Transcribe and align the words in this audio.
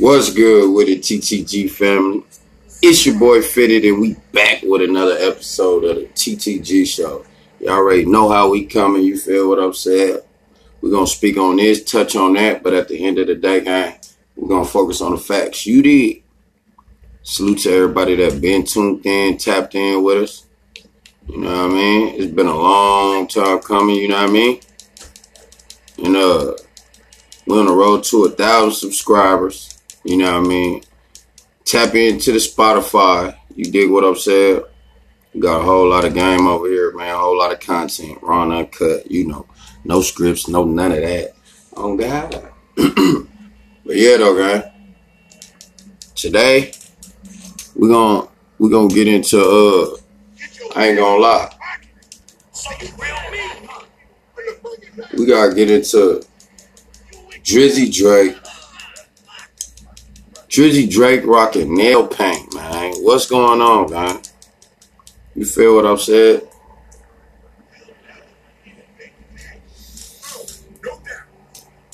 What's 0.00 0.32
good 0.32 0.74
with 0.74 0.88
the 0.88 0.98
TTG 0.98 1.70
family? 1.70 2.24
It's 2.82 3.06
your 3.06 3.16
boy 3.16 3.42
Fitted, 3.42 3.84
and 3.84 4.00
we 4.00 4.16
back 4.32 4.62
with 4.64 4.82
another 4.82 5.16
episode 5.16 5.84
of 5.84 5.96
the 5.96 6.06
TTG 6.06 6.84
show. 6.84 7.24
You 7.60 7.68
already 7.68 8.04
know 8.04 8.28
how 8.28 8.50
we 8.50 8.66
coming. 8.66 9.04
You 9.04 9.16
feel 9.16 9.48
what 9.48 9.60
I'm 9.60 9.72
saying? 9.72 10.18
We're 10.80 10.90
gonna 10.90 11.06
speak 11.06 11.36
on 11.36 11.56
this, 11.56 11.84
touch 11.84 12.16
on 12.16 12.32
that, 12.32 12.64
but 12.64 12.74
at 12.74 12.88
the 12.88 13.06
end 13.06 13.20
of 13.20 13.28
the 13.28 13.36
day, 13.36 13.60
gang, 13.60 13.94
we're 14.34 14.48
gonna 14.48 14.64
focus 14.64 15.00
on 15.00 15.12
the 15.12 15.16
facts. 15.16 15.64
You 15.64 15.80
did. 15.80 16.22
Salute 17.22 17.60
to 17.60 17.72
everybody 17.72 18.16
that 18.16 18.40
been 18.40 18.66
tuned 18.66 19.06
in, 19.06 19.38
tapped 19.38 19.76
in 19.76 20.02
with 20.02 20.24
us. 20.24 20.46
You 21.28 21.38
know 21.38 21.68
what 21.68 21.70
I 21.70 21.74
mean? 21.74 22.20
It's 22.20 22.32
been 22.32 22.48
a 22.48 22.56
long 22.56 23.28
time 23.28 23.60
coming. 23.60 23.94
You 23.94 24.08
know 24.08 24.20
what 24.20 24.30
I 24.30 24.32
mean? 24.32 24.60
And 26.04 26.16
uh, 26.16 26.54
we're 27.46 27.60
on 27.60 27.66
the 27.66 27.72
road 27.72 28.02
to 28.04 28.24
a 28.24 28.30
thousand 28.30 28.72
subscribers. 28.72 29.73
You 30.04 30.18
know 30.18 30.38
what 30.38 30.46
I 30.46 30.48
mean? 30.48 30.82
Tap 31.64 31.94
into 31.94 32.32
the 32.32 32.38
Spotify. 32.38 33.36
You 33.54 33.64
dig 33.64 33.90
what 33.90 34.04
I'm 34.04 34.16
saying? 34.16 34.62
Got 35.38 35.62
a 35.62 35.64
whole 35.64 35.88
lot 35.88 36.04
of 36.04 36.14
game 36.14 36.46
over 36.46 36.68
here, 36.68 36.92
man. 36.92 37.14
A 37.14 37.18
whole 37.18 37.36
lot 37.36 37.52
of 37.52 37.60
content. 37.60 38.18
Raw 38.22 38.42
uncut, 38.42 39.10
you 39.10 39.26
know. 39.26 39.46
No 39.84 40.02
scripts, 40.02 40.46
no 40.46 40.64
none 40.64 40.92
of 40.92 41.00
that. 41.00 41.34
Oh 41.76 41.96
God. 41.96 42.50
but 42.76 43.96
yeah 43.96 44.16
though, 44.18 44.36
guy. 44.36 44.72
Today, 46.14 46.72
we're 47.74 47.88
gonna 47.88 48.28
we're 48.58 48.70
gonna 48.70 48.92
get 48.92 49.08
into 49.08 49.40
uh 49.40 49.96
I 50.76 50.88
ain't 50.88 50.98
gonna 50.98 51.20
lie. 51.20 51.50
We 55.16 55.26
gotta 55.26 55.54
get 55.54 55.70
into 55.70 56.22
Drizzy 57.42 57.92
Drake 57.92 58.36
Drizzy 60.54 60.88
Drake 60.88 61.26
rocking 61.26 61.74
nail 61.74 62.06
paint, 62.06 62.54
man. 62.54 62.94
What's 63.00 63.26
going 63.26 63.60
on, 63.60 63.90
man? 63.90 64.22
You 65.34 65.44
feel 65.44 65.74
what 65.74 65.84
I'm 65.84 65.98
saying? 65.98 66.42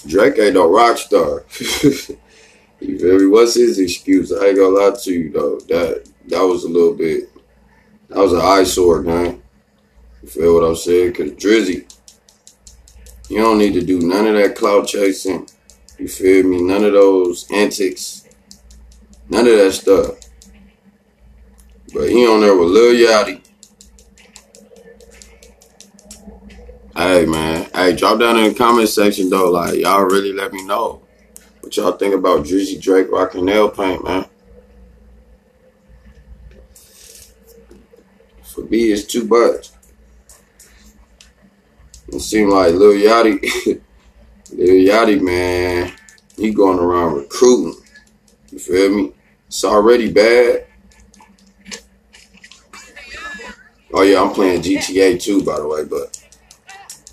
Drake 0.07 0.39
ain't 0.39 0.53
no 0.53 0.71
rock 0.71 0.99
star. 0.99 1.47
you 1.59 2.99
feel 2.99 3.19
me? 3.19 3.27
What's 3.29 3.55
his 3.55 3.79
excuse? 3.79 4.31
I 4.31 4.49
ain't 4.49 4.59
gonna 4.59 4.77
lie 4.77 4.95
to 5.05 5.11
you 5.11 5.33
though. 5.33 5.59
That 5.61 6.11
that 6.29 6.43
was 6.43 6.65
a 6.65 6.69
little 6.69 6.93
bit. 6.93 7.31
That 8.11 8.19
was 8.19 8.35
an 8.35 8.43
eyesore, 8.43 9.01
man. 9.01 9.43
You 10.23 10.29
feel 10.29 10.53
what 10.53 10.65
I'm 10.65 10.77
saying? 10.77 11.15
Cause 11.15 11.31
Drizzy, 11.31 11.91
you 13.31 13.39
don't 13.39 13.57
need 13.57 13.73
to 13.73 13.83
do 13.83 14.01
none 14.01 14.27
of 14.27 14.35
that 14.35 14.55
clout 14.55 14.87
chasing. 14.87 15.49
You 15.99 16.09
feel 16.09 16.45
me? 16.45 16.61
None 16.61 16.85
of 16.85 16.93
those 16.93 17.51
antics 17.51 18.20
None 19.31 19.47
of 19.47 19.59
that 19.59 19.73
stuff. 19.73 20.17
But 21.95 22.11
he 22.11 22.27
on 22.27 22.41
there 22.41 22.57
with 22.57 22.69
Lil 22.69 22.95
Yachty. 22.95 23.47
Hey 26.97 27.25
man, 27.25 27.71
hey, 27.73 27.95
drop 27.95 28.19
down 28.19 28.37
in 28.39 28.53
the 28.53 28.55
comment 28.55 28.89
section 28.89 29.31
though. 29.31 29.51
Like 29.51 29.79
y'all 29.79 30.03
really 30.03 30.33
let 30.33 30.53
me 30.53 30.67
know 30.67 31.03
what 31.61 31.77
y'all 31.77 31.93
think 31.93 32.15
about 32.15 32.45
Drizzy 32.45 32.81
Drake 32.81 33.11
rocking 33.11 33.45
nail 33.45 33.71
paint, 33.71 34.05
man. 34.05 34.27
For 38.43 38.63
me, 38.63 38.91
it's 38.91 39.05
too 39.05 39.25
much. 39.25 39.71
It 42.09 42.21
seems 42.21 42.53
like 42.53 42.75
Lil 42.75 42.95
Yachty, 42.95 43.41
Lil 44.53 44.93
Yachty, 44.93 45.21
man, 45.21 45.93
he 46.37 46.53
going 46.53 46.81
around 46.81 47.15
recruiting. 47.15 47.81
You 48.51 48.59
feel 48.59 48.91
me? 48.91 49.13
It's 49.51 49.65
already 49.65 50.13
bad. 50.13 50.65
Oh 53.93 54.03
yeah, 54.03 54.23
I'm 54.23 54.31
playing 54.31 54.63
GTA 54.63 55.21
too, 55.21 55.43
by 55.43 55.59
the 55.59 55.67
way, 55.67 55.85
but 55.85 56.25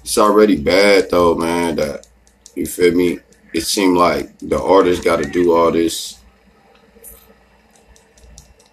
it's 0.02 0.20
already 0.20 0.56
bad 0.56 1.10
though, 1.10 1.34
man. 1.34 1.78
That 1.78 2.06
you 2.54 2.68
feel 2.68 2.94
me? 2.94 3.22
It 3.56 3.62
seemed 3.62 3.98
like 3.98 4.38
the 4.38 4.62
artist 4.62 5.04
got 5.04 5.16
to 5.16 5.28
do 5.28 5.52
all 5.52 5.72
this 5.72 6.20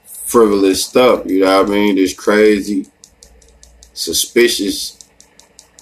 frivolous 0.04 0.84
stuff. 0.84 1.24
You 1.24 1.46
know 1.46 1.62
what 1.62 1.70
I 1.70 1.72
mean? 1.72 1.96
This 1.96 2.12
crazy, 2.12 2.86
suspicious 3.94 4.98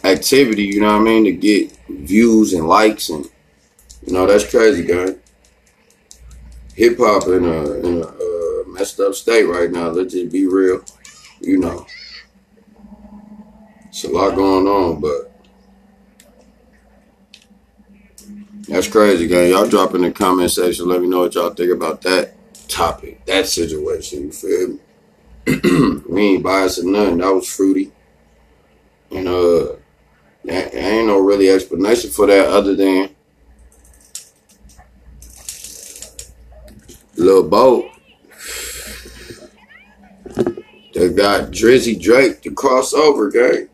activity. 0.04 0.66
You 0.66 0.82
know 0.82 0.92
what 0.92 1.00
I 1.00 1.04
mean? 1.04 1.24
To 1.24 1.32
get 1.32 1.76
views 1.88 2.52
and 2.52 2.68
likes 2.68 3.08
and 3.08 3.28
you 4.06 4.12
know 4.12 4.24
that's 4.24 4.48
crazy, 4.48 4.84
guy 4.84 5.16
hip 6.74 6.96
hop 6.98 7.26
in 7.28 7.44
a 7.44 7.72
in 7.74 8.02
a 8.02 8.06
uh, 8.06 8.64
messed 8.68 9.00
up 9.00 9.14
state 9.14 9.44
right 9.44 9.70
now. 9.70 9.88
Let's 9.88 10.14
just 10.14 10.32
be 10.32 10.46
real. 10.46 10.84
You 11.40 11.58
know, 11.58 11.86
it's 13.88 14.04
a 14.04 14.08
lot 14.08 14.34
going 14.36 14.66
on, 14.66 15.00
but 15.00 15.32
that's 18.68 18.88
crazy, 18.88 19.26
guys. 19.26 19.50
Y'all 19.50 19.68
drop 19.68 19.94
in 19.94 20.02
the 20.02 20.10
comment 20.10 20.50
section. 20.50 20.88
Let 20.88 21.00
me 21.02 21.08
know 21.08 21.20
what 21.20 21.34
y'all 21.34 21.50
think 21.50 21.72
about 21.72 22.02
that 22.02 22.34
topic, 22.68 23.24
that 23.26 23.46
situation. 23.46 24.24
You 24.24 24.32
feel 24.32 24.68
me? 24.68 24.78
we 26.08 26.22
ain't 26.22 26.44
biasing 26.44 26.84
nothing. 26.84 27.18
That 27.18 27.34
was 27.34 27.48
fruity. 27.48 27.90
And 29.10 29.28
uh, 29.28 29.74
there 30.44 30.70
ain't 30.74 31.08
no 31.08 31.18
really 31.18 31.50
explanation 31.50 32.10
for 32.10 32.26
that 32.28 32.48
other 32.48 32.74
than 32.74 33.10
Lil 37.22 37.48
Boat. 37.48 37.90
They 40.94 41.08
got 41.12 41.50
Drizzy 41.50 42.00
Drake 42.00 42.42
to 42.42 42.50
cross 42.50 42.92
over, 42.92 43.30
gang. 43.30 43.68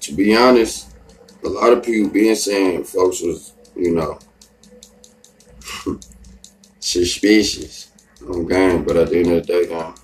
To 0.00 0.12
be 0.14 0.34
honest, 0.36 0.94
a 1.44 1.48
lot 1.48 1.72
of 1.72 1.82
people 1.82 2.10
being 2.10 2.34
saying 2.34 2.84
folks 2.84 3.20
was, 3.20 3.52
you 3.76 3.94
know, 3.94 4.18
suspicious 6.80 7.90
on 8.26 8.46
game, 8.46 8.84
but 8.84 8.96
at 8.96 9.10
the 9.10 9.18
end 9.18 9.32
of 9.32 9.46
the 9.46 9.52
day, 9.52 9.66
gang, 9.68 9.94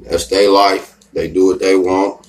that's 0.00 0.26
their 0.26 0.50
life. 0.50 0.98
They 1.12 1.28
do 1.28 1.46
what 1.46 1.60
they 1.60 1.76
want. 1.76 2.26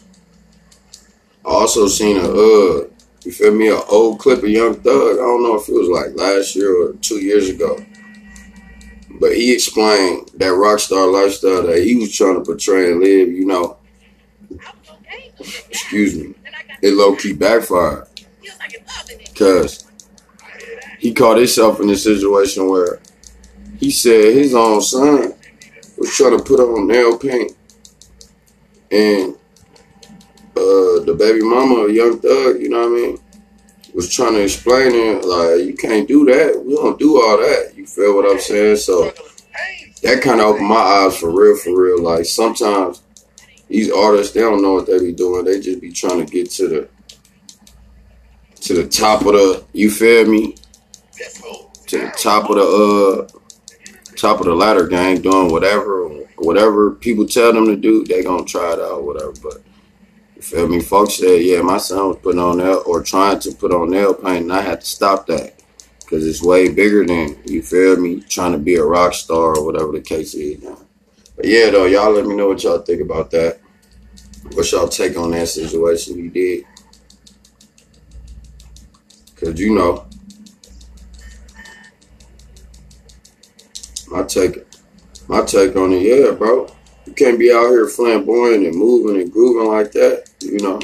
I 1.46 1.50
also 1.50 1.88
seen 1.88 2.18
a 2.18 2.30
uh 2.30 2.91
you 3.24 3.32
feel 3.32 3.54
me? 3.54 3.70
An 3.70 3.82
old 3.90 4.20
clip 4.20 4.40
of 4.40 4.50
Young 4.50 4.76
Thug. 4.76 5.14
I 5.14 5.22
don't 5.22 5.44
know 5.44 5.56
if 5.56 5.70
it 5.70 5.74
was 5.74 5.90
like 5.90 6.18
last 6.18 6.56
year 6.56 6.76
or 6.76 6.94
two 6.94 7.20
years 7.24 7.50
ago. 7.50 7.78
But 9.20 9.36
he 9.36 9.54
explained 9.54 10.32
that 10.36 10.54
rock 10.54 10.80
star 10.80 11.08
lifestyle 11.08 11.68
that 11.68 11.84
he 11.84 11.96
was 11.96 12.16
trying 12.16 12.36
to 12.36 12.42
portray 12.42 12.92
and 12.92 13.02
live, 13.02 13.30
you 13.30 13.46
know. 13.46 13.78
Excuse 15.70 16.16
me. 16.16 16.34
It 16.82 16.94
low 16.94 17.16
key 17.16 17.34
backfired. 17.34 18.08
Because 19.26 19.86
he 21.00 21.14
caught 21.14 21.38
himself 21.38 21.80
in 21.80 21.90
a 21.90 21.96
situation 21.96 22.68
where 22.68 23.00
he 23.80 23.92
said 23.92 24.36
his 24.36 24.56
own 24.56 24.82
son 24.82 25.34
was 25.98 26.16
trying 26.16 26.38
to 26.38 26.44
put 26.44 26.60
on 26.60 26.88
nail 26.88 27.18
paint. 27.18 27.54
And 28.92 29.36
uh, 30.62 31.06
the 31.06 31.16
baby 31.18 31.42
mama 31.42 31.92
Young 31.92 32.20
Thug, 32.20 32.62
you 32.62 32.70
know 32.70 32.90
what 32.90 33.00
I 33.00 33.08
mean, 33.08 33.18
was 33.94 34.14
trying 34.14 34.34
to 34.34 34.44
explain 34.44 34.94
it 34.94 35.26
like 35.26 35.66
you 35.66 35.76
can't 35.76 36.08
do 36.08 36.26
that. 36.26 36.64
We 36.64 36.76
don't 36.76 37.00
do 37.00 37.22
all 37.22 37.38
that. 37.38 37.74
You 37.76 37.86
feel 37.86 38.16
what 38.16 38.30
I'm 38.30 38.40
saying? 38.40 38.78
So 38.78 39.12
that 40.04 40.22
kind 40.22 40.40
of 40.40 40.48
opened 40.48 40.68
my 40.68 40.76
eyes 40.76 41.18
for 41.18 41.30
real, 41.30 41.58
for 41.58 41.80
real. 41.80 42.02
Like 42.02 42.26
sometimes 42.26 43.02
these 43.68 43.92
artists, 43.92 44.34
they 44.34 44.42
don't 44.42 44.62
know 44.62 44.74
what 44.74 44.88
they 44.88 45.00
be 45.00 45.14
doing. 45.14 45.46
They 45.46 45.60
just 45.60 45.82
be 45.82 45.92
trying 45.92 46.26
to 46.26 46.32
get 46.32 46.50
to 46.52 46.68
the 46.68 46.90
to 48.62 48.74
the 48.74 48.88
top 48.88 49.22
of 49.22 49.34
the. 49.34 49.64
You 49.74 49.90
feel 49.90 50.26
me? 50.28 50.56
To 51.88 51.98
the 51.98 52.14
top 52.18 52.50
of 52.50 52.56
the 52.56 52.64
uh 52.64 53.38
top 54.16 54.40
of 54.40 54.46
the 54.46 54.54
ladder 54.54 54.88
gang, 54.88 55.22
doing 55.22 55.52
whatever 55.52 56.08
whatever 56.38 56.92
people 56.92 57.26
tell 57.26 57.54
them 57.54 57.66
to 57.66 57.76
do. 57.76 58.04
They 58.06 58.24
gonna 58.24 58.46
try 58.46 58.74
it 58.74 58.80
out, 58.80 59.04
whatever. 59.04 59.34
But 59.44 59.62
you 60.42 60.58
feel 60.58 60.68
me? 60.68 60.82
Folks 60.82 61.16
said, 61.16 61.42
yeah, 61.42 61.62
my 61.62 61.78
son 61.78 62.10
was 62.10 62.18
putting 62.18 62.40
on 62.40 62.58
nail 62.58 62.84
or 62.86 63.04
trying 63.04 63.40
to 63.40 63.52
put 63.52 63.72
on 63.72 63.92
nail 63.92 64.14
paint, 64.14 64.44
and 64.44 64.54
I 64.54 64.62
had 64.62 64.82
to 64.82 64.88
stop 64.88 65.28
that 65.28 65.62
because 66.00 66.26
it's 66.26 66.42
way 66.42 66.70
bigger 66.70 67.06
than 67.06 67.38
you 67.46 67.62
feel 67.62 67.98
me 67.98 68.22
trying 68.22 68.52
to 68.54 68.58
be 68.58 68.76
a 68.76 68.84
rock 68.84 69.14
star 69.14 69.58
or 69.58 69.66
whatever 69.66 69.92
the 69.92 70.02
case 70.02 70.34
is. 70.34 70.64
But 71.36 71.46
yeah, 71.46 71.70
though, 71.70 71.86
y'all 71.86 72.12
let 72.12 72.26
me 72.26 72.36
know 72.36 72.48
what 72.48 72.64
y'all 72.64 72.80
think 72.80 73.02
about 73.02 73.32
that. 73.32 73.60
What's 74.54 74.72
y'all 74.72 74.88
take 74.88 75.16
on 75.16 75.32
that 75.32 75.48
situation 75.48 76.18
you 76.18 76.30
did? 76.30 76.66
Cause 79.36 79.60
you 79.60 79.74
know, 79.74 80.06
my 84.10 84.24
take, 84.24 84.66
my 85.28 85.44
take 85.46 85.76
on 85.76 85.94
it, 85.94 86.02
yeah, 86.02 86.32
bro. 86.32 86.68
You 87.06 87.14
can't 87.14 87.40
be 87.40 87.52
out 87.52 87.70
here 87.70 87.88
flamboyant 87.88 88.66
and 88.66 88.76
moving 88.76 89.20
and 89.20 89.32
grooving 89.32 89.72
like 89.72 89.92
that, 89.94 90.31
you 90.44 90.60
know. 90.60 90.80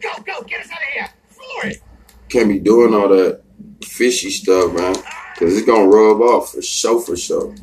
Go, 0.00 0.10
go, 0.26 0.42
get 0.42 0.60
us 0.60 0.70
out 0.70 0.78
of 0.78 0.92
here. 0.94 1.08
Floor 1.28 1.66
it. 1.66 1.82
Can't 2.28 2.48
be 2.48 2.58
doing 2.58 2.94
all 2.94 3.08
that 3.08 3.42
fishy 3.84 4.30
stuff, 4.30 4.72
man. 4.72 4.94
Cause 5.36 5.56
it's 5.56 5.66
gonna 5.66 5.86
rub 5.86 6.20
off 6.20 6.52
for 6.52 6.62
sure, 6.62 7.00
for 7.00 7.16
sure. 7.16 7.54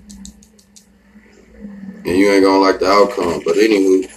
And 2.06 2.18
you 2.18 2.32
ain't 2.32 2.44
gonna 2.44 2.60
like 2.60 2.80
the 2.80 2.88
outcome. 2.88 3.42
But 3.46 3.58
anyway. 3.58 4.10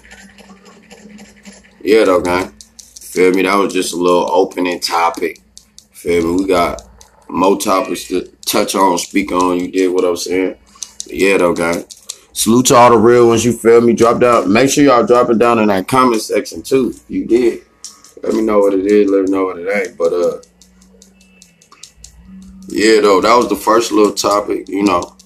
yeah, 1.83 2.05
though, 2.05 2.21
gang. 2.21 2.53
Feel 3.01 3.33
me? 3.33 3.43
That 3.43 3.57
was 3.57 3.75
just 3.75 3.93
a 3.93 3.97
little 3.97 4.31
opening 4.31 4.81
topic. 4.81 5.41
Feel 5.93 6.35
me? 6.35 6.43
We 6.43 6.49
got 6.49 6.83
more 7.29 7.59
topics 7.59 8.09
to 8.09 8.23
touch 8.47 8.75
on, 8.75 8.99
speak 8.99 9.33
on. 9.33 9.61
You 9.61 9.71
did 9.71 9.89
what 9.93 10.05
I 10.05 10.11
was 10.11 10.25
saying. 10.25 10.57
But 11.05 11.15
yeah, 11.15 11.37
though, 11.39 11.55
gang. 11.55 11.85
Salute 12.33 12.67
to 12.67 12.75
all 12.75 12.91
the 12.91 12.97
real 12.99 13.29
ones. 13.29 13.45
You 13.45 13.53
feel 13.53 13.81
me? 13.81 13.93
Drop 13.93 14.21
down. 14.21 14.53
Make 14.53 14.71
sure 14.71 14.85
y'all 14.85 15.07
drop 15.07 15.29
it 15.31 15.39
down 15.39 15.59
in 15.59 15.69
that 15.69 15.87
comment 15.87 16.23
section 16.23 16.63
too. 16.63 16.95
You 17.09 17.27
did. 17.27 17.63
Let 18.23 18.35
me 18.35 18.43
know 18.43 18.61
what 18.61 18.75
it 18.75 18.87
is. 18.87 19.11
Let 19.11 19.25
me 19.25 19.31
know 19.31 19.45
what 19.45 19.59
it 19.59 19.69
ain't. 19.69 19.99
But 19.99 20.13
uh, 20.13 20.41
yeah, 22.69 23.01
though 23.01 23.21
that 23.21 23.37
was 23.37 23.49
the 23.49 23.57
first 23.57 23.93
little 23.93 24.15
topic. 24.15 24.69
You 24.69 24.83
know, 24.85 25.17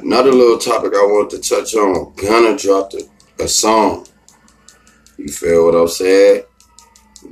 another 0.00 0.32
little 0.32 0.58
topic 0.58 0.92
I 0.94 1.04
want 1.04 1.30
to 1.30 1.38
touch 1.38 1.74
on. 1.74 2.14
Gunna 2.14 2.56
dropped 2.56 2.94
a, 2.94 3.08
a 3.40 3.48
song. 3.48 4.06
You 5.18 5.28
feel 5.28 5.66
what 5.66 5.74
I'm 5.74 5.88
saying? 5.88 6.44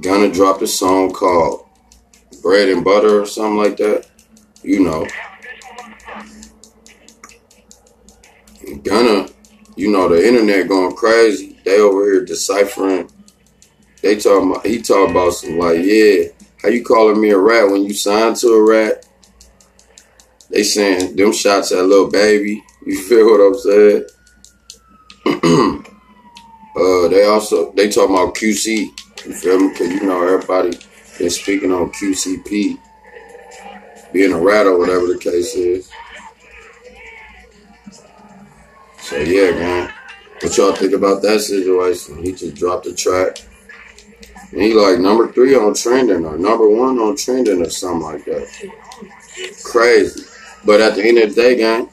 Gunna 0.03 0.31
dropped 0.31 0.61
a 0.61 0.67
song 0.67 1.13
called 1.13 1.67
Bread 2.43 2.69
and 2.69 2.85
Butter 2.85 3.23
or 3.23 3.27
something 3.27 3.57
like 3.57 3.79
that. 3.79 4.07
You 4.63 4.85
know. 4.85 5.07
Gunna, 8.77 9.29
you 9.77 9.91
know, 9.91 10.09
the 10.09 10.27
internet 10.27 10.69
going 10.69 10.95
crazy. 10.95 11.59
They 11.65 11.81
over 11.81 12.05
here 12.05 12.25
deciphering 12.25 13.11
they 14.03 14.17
talking 14.17 14.51
about 14.51 14.67
he 14.67 14.81
talk 14.81 15.11
about 15.11 15.33
some 15.33 15.59
like, 15.59 15.79
yeah, 15.83 16.25
how 16.63 16.69
you 16.69 16.85
calling 16.85 17.21
me 17.21 17.31
a 17.31 17.39
rat 17.39 17.71
when 17.71 17.85
you 17.85 17.93
signed 17.93 18.37
to 18.37 18.49
a 18.49 18.63
rat? 18.69 19.07
They 20.51 20.63
saying 20.63 21.17
them 21.17 21.33
shots 21.33 21.73
at 21.73 21.85
Lil 21.85 22.11
Baby. 22.11 22.63
You 22.87 23.03
feel 23.09 23.27
what 23.27 23.41
I'm 23.41 23.59
saying? 23.59 24.05
uh, 26.77 27.09
they 27.09 27.25
also 27.25 27.73
they 27.73 27.89
talking 27.91 28.15
about 28.15 28.35
QC. 28.35 28.87
You 29.27 29.35
feel 29.35 29.59
me? 29.59 29.75
Cause 29.75 29.89
you 29.89 30.05
know 30.05 30.23
everybody 30.23 30.79
is 31.19 31.41
speaking 31.41 31.73
on 31.73 31.91
QCP 31.91 32.79
being 34.13 34.33
a 34.33 34.39
rat 34.39 34.67
or 34.67 34.79
whatever 34.79 35.07
the 35.09 35.19
case 35.19 35.55
is. 35.55 35.91
So 39.09 39.17
yeah, 39.17 39.53
man. 39.53 39.95
What 40.43 40.55
y'all 40.59 40.75
think 40.75 40.93
about 40.93 41.23
that 41.23 41.41
situation? 41.41 42.23
He 42.23 42.33
just 42.33 42.57
dropped 42.57 42.85
a 42.85 42.95
track. 42.95 43.39
And 44.53 44.61
he 44.61 44.75
like 44.75 44.99
number 44.99 45.33
three 45.33 45.57
on 45.57 45.73
trending 45.73 46.27
or 46.27 46.37
number 46.37 46.69
one 46.69 46.99
on 46.99 47.17
trending 47.17 47.65
or 47.65 47.71
something 47.71 48.03
like 48.03 48.27
that. 48.27 48.47
Crazy. 49.65 50.27
But 50.67 50.83
at 50.83 50.95
the 50.95 51.09
end 51.09 51.17
of 51.17 51.35
the 51.35 51.41
day, 51.41 51.57
gang, 51.57 51.89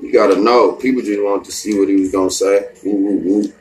you 0.00 0.12
gotta 0.12 0.36
know. 0.36 0.74
People 0.74 1.02
just 1.02 1.20
want 1.20 1.44
to 1.44 1.50
see 1.50 1.76
what 1.76 1.88
he 1.88 1.96
was 1.96 2.12
gonna 2.12 2.30
say. 2.30 2.68
Woo, 2.84 2.94
woo, 2.94 3.18
woo. 3.18 3.52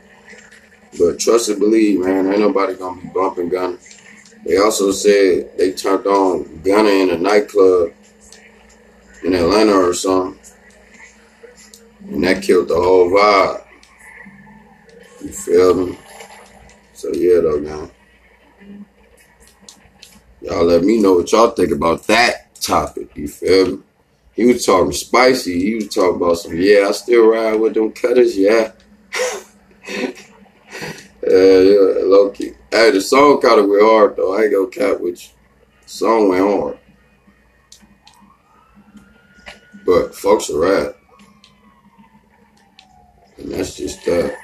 But 1.00 1.20
trust 1.20 1.50
and 1.50 1.58
believe, 1.58 2.00
man, 2.00 2.28
ain't 2.28 2.42
nobody 2.42 2.76
gonna 2.76 3.02
be 3.02 3.08
bumping 3.08 3.50
Gunna. 3.50 3.80
They 4.46 4.58
also 4.58 4.92
said 4.92 5.58
they 5.58 5.72
turned 5.72 6.06
on 6.06 6.62
Gunna 6.62 6.90
in 6.90 7.10
a 7.10 7.18
nightclub 7.18 7.92
in 9.24 9.34
Atlanta 9.34 9.74
or 9.74 9.96
something. 9.96 10.40
And 12.04 12.24
that 12.24 12.44
killed 12.44 12.68
the 12.68 12.76
whole 12.76 13.10
vibe. 13.10 13.66
You 15.22 15.30
feel 15.30 15.74
me? 15.76 15.98
So 16.94 17.12
yeah 17.14 17.40
though, 17.42 17.60
man. 17.60 17.92
Y'all 20.42 20.66
let 20.66 20.84
me 20.84 21.02
know 21.02 21.14
what 21.14 21.32
y'all 21.32 21.52
think 21.52 21.72
about 21.72 22.06
that 22.08 22.54
topic. 22.56 23.16
You 23.16 23.28
feel 23.28 23.78
me? 23.78 23.84
He 24.34 24.46
was 24.46 24.66
talking 24.66 24.92
spicy. 24.92 25.62
He 25.62 25.76
was 25.76 25.90
talking 25.90 26.16
about 26.16 26.38
some, 26.38 26.58
yeah, 26.58 26.88
I 26.90 26.92
still 26.92 27.28
ride 27.28 27.60
with 27.60 27.76
them 27.76 27.92
cutters, 27.92 28.38
yeah. 28.38 28.72
yeah, 29.88 30.14
yeah, 31.22 32.02
low 32.04 32.32
key. 32.32 32.54
Hey, 32.72 32.92
the 32.92 33.00
song 33.00 33.40
kind 33.42 33.60
of 33.60 33.68
went 33.68 33.84
hard, 33.84 34.16
though. 34.16 34.36
I 34.36 34.44
ain't 34.44 34.54
gonna 34.54 34.68
cap 34.68 35.00
with 35.00 35.24
you. 35.24 35.30
The 35.84 35.90
song 35.90 36.30
went 36.30 36.42
hard. 36.42 36.80
But 39.86 40.16
folks 40.16 40.50
are 40.50 40.60
rap. 40.60 40.96
And 43.44 43.52
that's 43.52 43.76
just 43.76 44.06
that. 44.06 44.38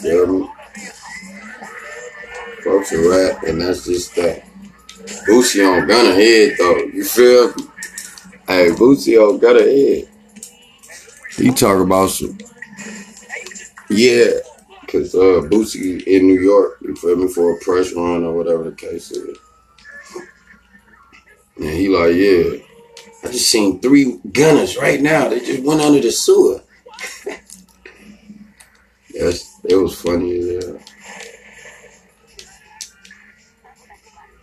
Feel 0.00 0.26
me? 0.26 0.48
Folks 2.62 2.92
are 2.92 3.10
rap, 3.10 3.42
and 3.42 3.60
that's 3.60 3.86
just 3.86 4.14
that. 4.14 4.44
Boosie 5.26 5.66
on 5.68 5.88
Gunna 5.88 6.14
head 6.14 6.54
though. 6.58 6.76
You 6.76 7.04
feel 7.04 7.48
me? 7.48 7.64
Hey, 8.46 8.70
Boosie 8.70 9.18
on 9.18 9.38
Gunna 9.38 9.62
head. 9.62 10.08
He 11.36 11.50
talk 11.50 11.80
about 11.80 12.10
some. 12.10 12.38
Yeah, 13.90 14.30
cause 14.86 15.14
uh, 15.14 15.42
Boosie 15.50 16.04
in 16.04 16.28
New 16.28 16.40
York. 16.40 16.78
You 16.82 16.94
feel 16.94 17.16
me 17.16 17.26
for 17.28 17.56
a 17.56 17.60
press 17.60 17.92
run 17.92 18.22
or 18.22 18.32
whatever 18.32 18.70
the 18.70 18.76
case 18.76 19.10
is. 19.10 19.36
And 21.56 21.70
he 21.70 21.88
like, 21.88 22.14
yeah, 22.14 22.64
I 23.24 23.32
just 23.32 23.50
seen 23.50 23.80
three 23.80 24.18
Gunnas 24.28 24.80
right 24.80 25.00
now. 25.00 25.28
They 25.28 25.40
just 25.40 25.64
went 25.64 25.80
under 25.80 26.00
the 26.00 26.12
sewer. 26.12 26.63
yes, 29.14 29.60
it 29.64 29.76
was 29.76 30.00
funny 30.00 30.38
as 30.38 30.64
hell. 30.64 30.78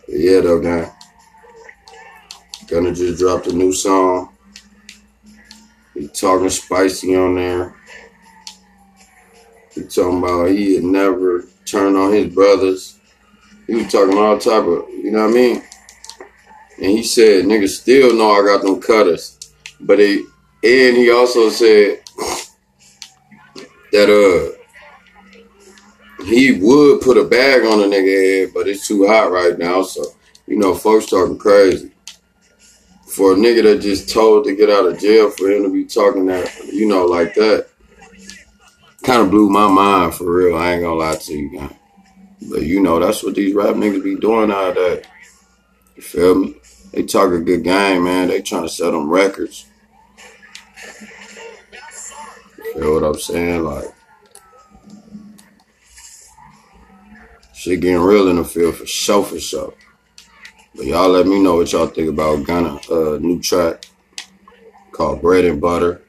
yeah, 0.08 0.40
though, 0.40 0.60
guy. 0.60 0.92
Gunna 2.68 2.94
just 2.94 3.18
dropped 3.18 3.46
a 3.48 3.52
new 3.52 3.72
song. 3.72 4.30
He 5.94 6.08
talking 6.08 6.50
spicy 6.50 7.14
on 7.16 7.34
there. 7.34 7.74
He 9.74 9.82
talking 9.82 10.18
about 10.18 10.50
he 10.50 10.76
had 10.76 10.84
never 10.84 11.44
turned 11.64 11.96
on 11.96 12.12
his 12.12 12.32
brothers. 12.34 12.98
He 13.66 13.74
was 13.74 13.90
talking 13.90 14.18
all 14.18 14.38
type 14.38 14.64
of, 14.64 14.88
you 14.90 15.10
know 15.10 15.26
what 15.26 15.30
I 15.30 15.34
mean? 15.34 15.62
And 16.76 16.90
he 16.90 17.02
said, 17.02 17.44
niggas 17.44 17.80
still 17.80 18.14
know 18.14 18.32
I 18.32 18.44
got 18.44 18.62
them 18.62 18.80
cutters. 18.80 19.38
But 19.80 19.98
he, 19.98 20.24
and 20.62 20.96
he 20.96 21.10
also 21.10 21.48
said 21.48 22.01
that, 23.92 24.08
uh, 24.10 24.58
he 26.24 26.52
would 26.52 27.00
put 27.00 27.18
a 27.18 27.24
bag 27.24 27.64
on 27.64 27.80
a 27.80 27.84
nigga 27.84 28.40
head, 28.44 28.54
but 28.54 28.68
it's 28.68 28.86
too 28.86 29.06
hot 29.06 29.30
right 29.30 29.58
now. 29.58 29.82
So, 29.82 30.04
you 30.46 30.56
know, 30.56 30.74
folks 30.74 31.06
talking 31.06 31.38
crazy. 31.38 31.90
For 33.06 33.32
a 33.32 33.36
nigga 33.36 33.64
that 33.64 33.82
just 33.82 34.08
told 34.08 34.44
to 34.44 34.56
get 34.56 34.70
out 34.70 34.86
of 34.86 34.98
jail 34.98 35.30
for 35.30 35.50
him 35.50 35.64
to 35.64 35.72
be 35.72 35.84
talking 35.84 36.26
that, 36.26 36.50
you 36.72 36.88
know, 36.88 37.04
like 37.04 37.34
that, 37.34 37.68
kind 39.02 39.22
of 39.22 39.30
blew 39.30 39.50
my 39.50 39.68
mind 39.68 40.14
for 40.14 40.32
real. 40.32 40.56
I 40.56 40.72
ain't 40.72 40.82
gonna 40.82 40.94
lie 40.94 41.16
to 41.16 41.32
you, 41.32 41.58
guys. 41.58 41.74
But 42.50 42.62
you 42.62 42.80
know, 42.80 42.98
that's 42.98 43.22
what 43.22 43.34
these 43.34 43.54
rap 43.54 43.74
niggas 43.74 44.02
be 44.02 44.16
doing 44.16 44.48
nowadays. 44.48 45.04
You 45.96 46.02
feel 46.02 46.34
me? 46.36 46.54
They 46.92 47.02
talk 47.02 47.32
a 47.32 47.38
good 47.38 47.64
game, 47.64 48.04
man. 48.04 48.28
They 48.28 48.40
trying 48.40 48.62
to 48.62 48.68
sell 48.68 48.92
them 48.92 49.10
records. 49.10 49.66
You 52.82 52.88
feel 52.88 53.00
what 53.00 53.04
I'm 53.04 53.20
saying? 53.20 53.62
Like, 53.62 53.94
Shit 57.54 57.80
getting 57.80 58.00
real 58.00 58.26
in 58.26 58.36
the 58.36 58.44
field 58.44 58.74
for 58.74 58.86
sure, 58.86 59.22
for 59.22 59.38
sure. 59.38 59.72
But 60.74 60.86
y'all 60.86 61.10
let 61.10 61.28
me 61.28 61.40
know 61.40 61.54
what 61.54 61.70
y'all 61.70 61.86
think 61.86 62.08
about 62.08 62.44
Gunna 62.44 62.80
uh, 62.90 63.18
new 63.20 63.40
track 63.40 63.84
called 64.90 65.22
Bread 65.22 65.44
and 65.44 65.60
Butter. 65.60 66.02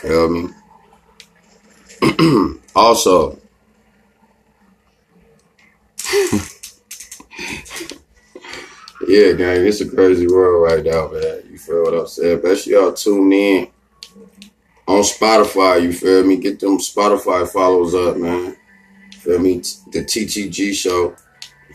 Feel 0.00 0.30
me? 0.30 0.50
also, 2.76 3.32
yeah, 9.08 9.32
gang, 9.32 9.66
it's 9.66 9.80
a 9.80 9.88
crazy 9.88 10.28
world 10.28 10.72
right 10.72 10.84
now, 10.84 11.08
man. 11.08 11.42
You 11.50 11.58
feel 11.58 11.82
what 11.82 11.94
I'm 11.94 12.06
saying? 12.06 12.42
Bet 12.42 12.64
y'all 12.64 12.92
tune 12.92 13.32
in 13.32 13.68
on 14.86 15.02
Spotify. 15.02 15.82
You 15.82 15.92
feel 15.92 16.24
me? 16.24 16.36
Get 16.36 16.60
them 16.60 16.78
Spotify 16.78 17.48
follows 17.48 17.94
up, 17.94 18.16
man. 18.16 18.56
Feel 19.12 19.38
me? 19.38 19.58
The 19.58 20.04
TTG 20.04 20.72
show. 20.72 21.16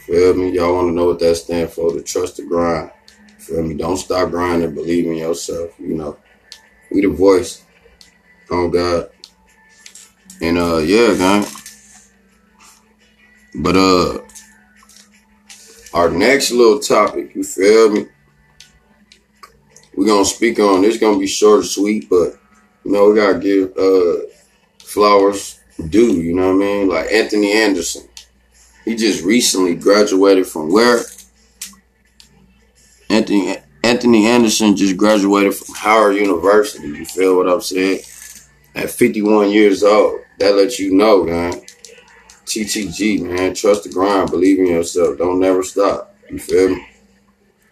Feel 0.05 0.33
me? 0.35 0.51
Y'all 0.51 0.75
want 0.75 0.89
to 0.89 0.93
know 0.93 1.05
what 1.07 1.19
that 1.19 1.35
stands 1.35 1.73
for? 1.73 1.91
The 1.93 2.01
trust 2.01 2.37
the 2.37 2.43
grind. 2.43 2.91
Feel 3.37 3.63
me? 3.63 3.75
Don't 3.75 3.97
stop 3.97 4.29
grinding. 4.29 4.73
Believe 4.73 5.05
in 5.05 5.15
yourself. 5.15 5.71
You 5.79 5.95
know, 5.95 6.17
we 6.91 7.01
the 7.01 7.09
voice. 7.09 7.63
Oh 8.49 8.69
God. 8.69 9.09
And 10.41 10.57
uh, 10.57 10.77
yeah, 10.77 11.13
gang. 11.15 11.45
But 13.55 13.75
uh, 13.75 14.19
our 15.93 16.09
next 16.09 16.51
little 16.51 16.79
topic, 16.79 17.35
you 17.35 17.43
feel 17.43 17.91
me? 17.91 18.07
We're 19.95 20.07
gonna 20.07 20.25
speak 20.25 20.57
on 20.59 20.85
It's 20.85 20.97
Gonna 20.97 21.19
be 21.19 21.27
short 21.27 21.59
and 21.59 21.69
sweet, 21.69 22.09
but 22.09 22.40
you 22.83 22.91
know 22.91 23.09
we 23.09 23.15
gotta 23.15 23.39
give 23.39 23.77
uh 23.77 24.27
flowers 24.79 25.61
do, 25.89 26.21
you 26.21 26.33
know 26.33 26.47
what 26.47 26.63
I 26.63 26.67
mean? 26.67 26.89
Like 26.89 27.11
Anthony 27.11 27.53
Anderson. 27.53 28.07
He 28.85 28.95
just 28.95 29.23
recently 29.23 29.75
graduated 29.75 30.47
from 30.47 30.71
where? 30.71 31.01
Anthony 33.09 33.57
Anthony 33.83 34.27
Anderson 34.27 34.75
just 34.75 34.95
graduated 34.95 35.55
from 35.55 35.75
Howard 35.75 36.15
University. 36.15 36.87
You 36.87 37.05
feel 37.05 37.37
what 37.37 37.49
I'm 37.49 37.61
saying? 37.61 38.01
At 38.75 38.89
51 38.89 39.49
years 39.49 39.83
old. 39.83 40.21
That 40.39 40.55
lets 40.55 40.79
you 40.79 40.93
know, 40.93 41.23
man. 41.23 41.53
TTG, 42.45 43.21
man. 43.21 43.53
Trust 43.53 43.83
the 43.83 43.89
grind. 43.89 44.31
Believe 44.31 44.59
in 44.59 44.67
yourself. 44.67 45.17
Don't 45.17 45.39
never 45.39 45.63
stop. 45.63 46.15
You 46.29 46.39
feel 46.39 46.69
me? 46.69 46.87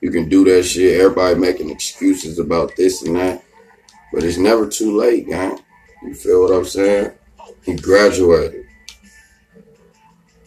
You 0.01 0.11
can 0.11 0.29
do 0.29 0.43
that 0.45 0.63
shit. 0.63 0.99
Everybody 0.99 1.39
making 1.39 1.69
excuses 1.69 2.39
about 2.39 2.75
this 2.75 3.03
and 3.03 3.15
that. 3.15 3.43
But 4.11 4.23
it's 4.23 4.37
never 4.37 4.67
too 4.67 4.97
late, 4.97 5.27
gang. 5.27 5.59
You 6.03 6.13
feel 6.13 6.41
what 6.41 6.51
I'm 6.51 6.65
saying? 6.65 7.11
He 7.63 7.75
graduated. 7.75 8.65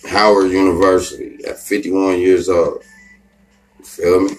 Howard 0.09 0.51
University 0.51 1.45
at 1.45 1.59
51 1.59 2.19
years 2.19 2.49
old. 2.49 2.83
You 3.79 3.85
feel 3.85 4.21
me? 4.21 4.35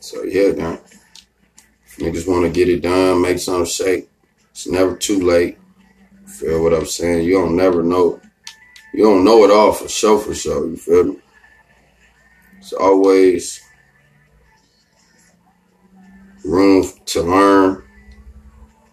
So 0.00 0.24
yeah. 0.24 0.78
If 1.86 1.96
niggas 1.98 2.28
want 2.28 2.44
to 2.44 2.50
get 2.50 2.68
it 2.68 2.82
done, 2.82 3.22
make 3.22 3.38
something 3.38 3.64
shake. 3.64 4.08
It's 4.50 4.66
never 4.66 4.96
too 4.96 5.20
late. 5.20 5.58
Feel 6.26 6.62
what 6.62 6.74
I'm 6.74 6.86
saying? 6.86 7.24
You 7.24 7.34
don't 7.34 7.56
never 7.56 7.82
know. 7.82 8.20
You 8.92 9.04
don't 9.04 9.24
know 9.24 9.44
it 9.44 9.50
all 9.50 9.72
for 9.72 9.88
sure, 9.88 10.18
for 10.18 10.34
sure. 10.34 10.66
You 10.68 10.76
feel 10.76 11.04
me? 11.04 11.16
It's 12.58 12.72
always 12.72 13.62
room 16.44 16.84
to 17.06 17.22
learn, 17.22 17.84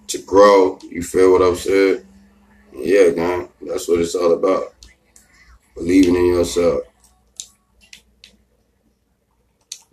to 0.08 0.18
grow. 0.24 0.80
You 0.90 1.02
feel 1.02 1.32
what 1.32 1.42
I'm 1.42 1.56
saying? 1.56 2.06
Yeah, 2.74 3.10
gang. 3.10 3.50
That's 3.62 3.88
what 3.88 4.00
it's 4.00 4.16
all 4.16 4.34
about. 4.34 4.76
Believing 5.76 6.16
in 6.16 6.26
yourself. 6.28 6.82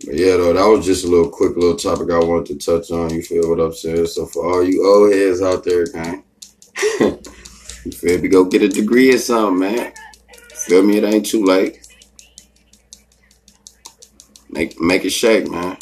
But 0.05 0.15
yeah, 0.15 0.37
though, 0.37 0.53
that 0.53 0.65
was 0.65 0.85
just 0.85 1.05
a 1.05 1.07
little 1.07 1.29
quick 1.29 1.55
little 1.57 1.75
topic 1.75 2.11
I 2.11 2.19
wanted 2.19 2.59
to 2.59 2.79
touch 2.79 2.91
on. 2.91 3.09
You 3.09 3.21
feel 3.21 3.49
what 3.49 3.59
I'm 3.59 3.73
saying? 3.73 4.05
So 4.07 4.25
for 4.25 4.45
all 4.45 4.63
you 4.63 4.85
old 4.85 5.13
heads 5.13 5.41
out 5.41 5.63
there, 5.63 5.85
gang, 5.85 6.23
you 6.99 7.91
feel 7.91 8.21
me? 8.21 8.27
Go 8.27 8.45
get 8.45 8.61
a 8.61 8.69
degree 8.69 9.13
or 9.13 9.17
something, 9.17 9.59
man. 9.59 9.93
Feel 10.53 10.83
me? 10.83 10.97
It 10.97 11.03
ain't 11.03 11.25
too 11.25 11.43
late. 11.43 11.87
Make 14.49 14.79
make 14.79 15.03
it 15.03 15.09
shake, 15.09 15.49
man. 15.49 15.77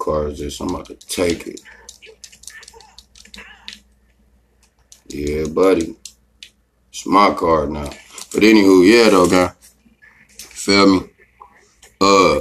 Who 0.00 0.12
car 0.12 0.30
this? 0.30 0.60
I'm 0.60 0.70
about 0.70 0.86
to 0.86 0.94
take 0.94 1.46
it. 1.46 1.60
Yeah, 5.08 5.44
buddy. 5.48 5.96
It's 6.88 7.06
my 7.06 7.34
car 7.34 7.66
now. 7.66 7.90
But 8.32 8.42
anywho, 8.42 8.88
yeah 8.88 9.10
though, 9.10 9.28
guy. 9.28 9.52
Feel 10.38 10.86
me? 10.86 11.06
Uh 12.00 12.40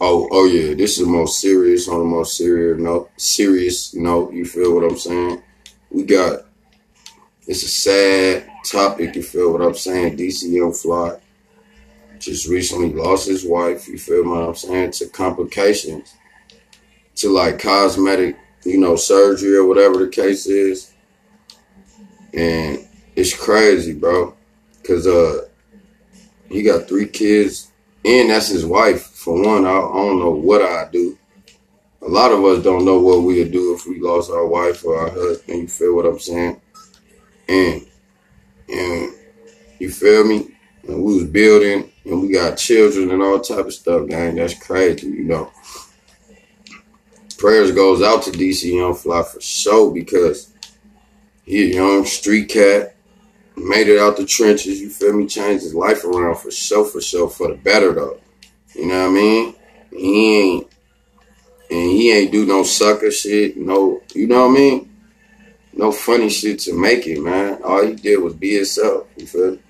oh 0.00 0.28
oh 0.30 0.46
yeah, 0.46 0.74
this 0.74 0.98
is 0.98 1.06
the 1.06 1.10
most 1.10 1.40
serious 1.40 1.88
on 1.88 2.00
the 2.00 2.04
most 2.04 2.36
serious 2.36 2.78
note 2.78 3.10
serious 3.16 3.94
note, 3.94 4.32
you 4.32 4.44
feel 4.44 4.74
what 4.74 4.84
I'm 4.84 4.98
saying? 4.98 5.42
We 5.90 6.04
got 6.04 6.40
it's 7.46 7.62
a 7.62 7.68
sad 7.68 8.50
topic, 8.64 9.14
you 9.14 9.22
feel 9.22 9.52
what 9.52 9.62
I'm 9.62 9.74
saying? 9.74 10.18
DC 10.18 10.50
Young 10.52 10.74
Fly 10.74 11.18
just 12.18 12.48
recently 12.48 12.92
lost 12.92 13.28
his 13.28 13.44
wife, 13.44 13.88
you 13.88 13.98
feel 13.98 14.24
what 14.24 14.42
I'm 14.42 14.54
saying, 14.54 14.90
to 14.92 15.08
complications, 15.08 16.14
to 17.16 17.30
like 17.30 17.58
cosmetic, 17.58 18.36
you 18.64 18.78
know, 18.78 18.96
surgery 18.96 19.56
or 19.56 19.66
whatever 19.66 19.98
the 19.98 20.08
case 20.08 20.46
is. 20.46 20.92
And 22.34 22.86
it's 23.14 23.36
crazy, 23.36 23.94
bro. 23.94 24.34
Cause 24.84 25.06
uh 25.06 25.48
he 26.48 26.62
got 26.62 26.88
three 26.88 27.08
kids 27.08 27.72
and 28.04 28.30
that's 28.30 28.48
his 28.48 28.64
wife. 28.64 29.02
For 29.02 29.34
one, 29.42 29.66
I, 29.66 29.70
I 29.70 29.92
don't 29.92 30.20
know 30.20 30.30
what 30.30 30.62
I 30.62 30.88
do. 30.92 31.18
A 32.02 32.06
lot 32.06 32.30
of 32.30 32.44
us 32.44 32.62
don't 32.62 32.84
know 32.84 33.00
what 33.00 33.22
we'd 33.22 33.50
do 33.50 33.74
if 33.74 33.84
we 33.86 33.98
lost 33.98 34.30
our 34.30 34.46
wife 34.46 34.84
or 34.84 34.96
our 34.96 35.10
husband. 35.10 35.62
You 35.62 35.68
feel 35.68 35.96
what 35.96 36.06
I'm 36.06 36.20
saying? 36.20 36.60
And 37.48 37.86
and 38.68 39.12
you 39.80 39.90
feel 39.90 40.24
me? 40.24 40.50
And 40.86 41.02
we 41.02 41.16
was 41.16 41.24
building 41.24 41.90
and 42.04 42.22
we 42.22 42.28
got 42.32 42.58
children 42.58 43.10
and 43.10 43.22
all 43.22 43.40
type 43.40 43.66
of 43.66 43.74
stuff, 43.74 44.08
gang. 44.08 44.36
That's 44.36 44.54
crazy, 44.54 45.08
you 45.08 45.24
know. 45.24 45.50
Prayers 47.38 47.72
goes 47.72 48.02
out 48.02 48.22
to 48.24 48.30
DC 48.30 48.74
Young 48.74 48.94
Fly 48.94 49.22
for 49.22 49.40
sure 49.40 49.92
because 49.92 50.52
he 51.44 51.70
a 51.70 51.74
young 51.74 52.04
street 52.04 52.48
cat 52.48 52.96
made 53.56 53.88
it 53.88 53.98
out 53.98 54.16
the 54.16 54.26
trenches, 54.26 54.80
you 54.80 54.90
feel 54.90 55.12
me? 55.12 55.26
Changed 55.26 55.64
his 55.64 55.74
life 55.74 56.04
around 56.04 56.36
for 56.36 56.50
sure, 56.50 56.84
for 56.84 57.00
sure, 57.00 57.28
for 57.28 57.48
the 57.48 57.54
better 57.54 57.92
though. 57.92 58.20
You 58.74 58.86
know 58.86 59.02
what 59.02 59.10
I 59.10 59.14
mean? 59.14 59.54
He 59.90 60.38
ain't 60.38 60.68
and 61.70 61.90
he 61.90 62.12
ain't 62.12 62.32
do 62.32 62.46
no 62.46 62.62
sucker 62.62 63.10
shit, 63.10 63.56
no 63.56 64.02
you 64.14 64.26
know 64.26 64.46
what 64.46 64.56
I 64.56 64.60
mean? 64.60 64.92
No 65.72 65.92
funny 65.92 66.30
shit 66.30 66.60
to 66.60 66.72
make 66.72 67.06
it, 67.06 67.20
man. 67.20 67.62
All 67.62 67.86
he 67.86 67.94
did 67.94 68.18
was 68.18 68.34
be 68.34 68.56
himself, 68.56 69.08
you 69.16 69.26
feel 69.26 69.52
me? 69.52 69.62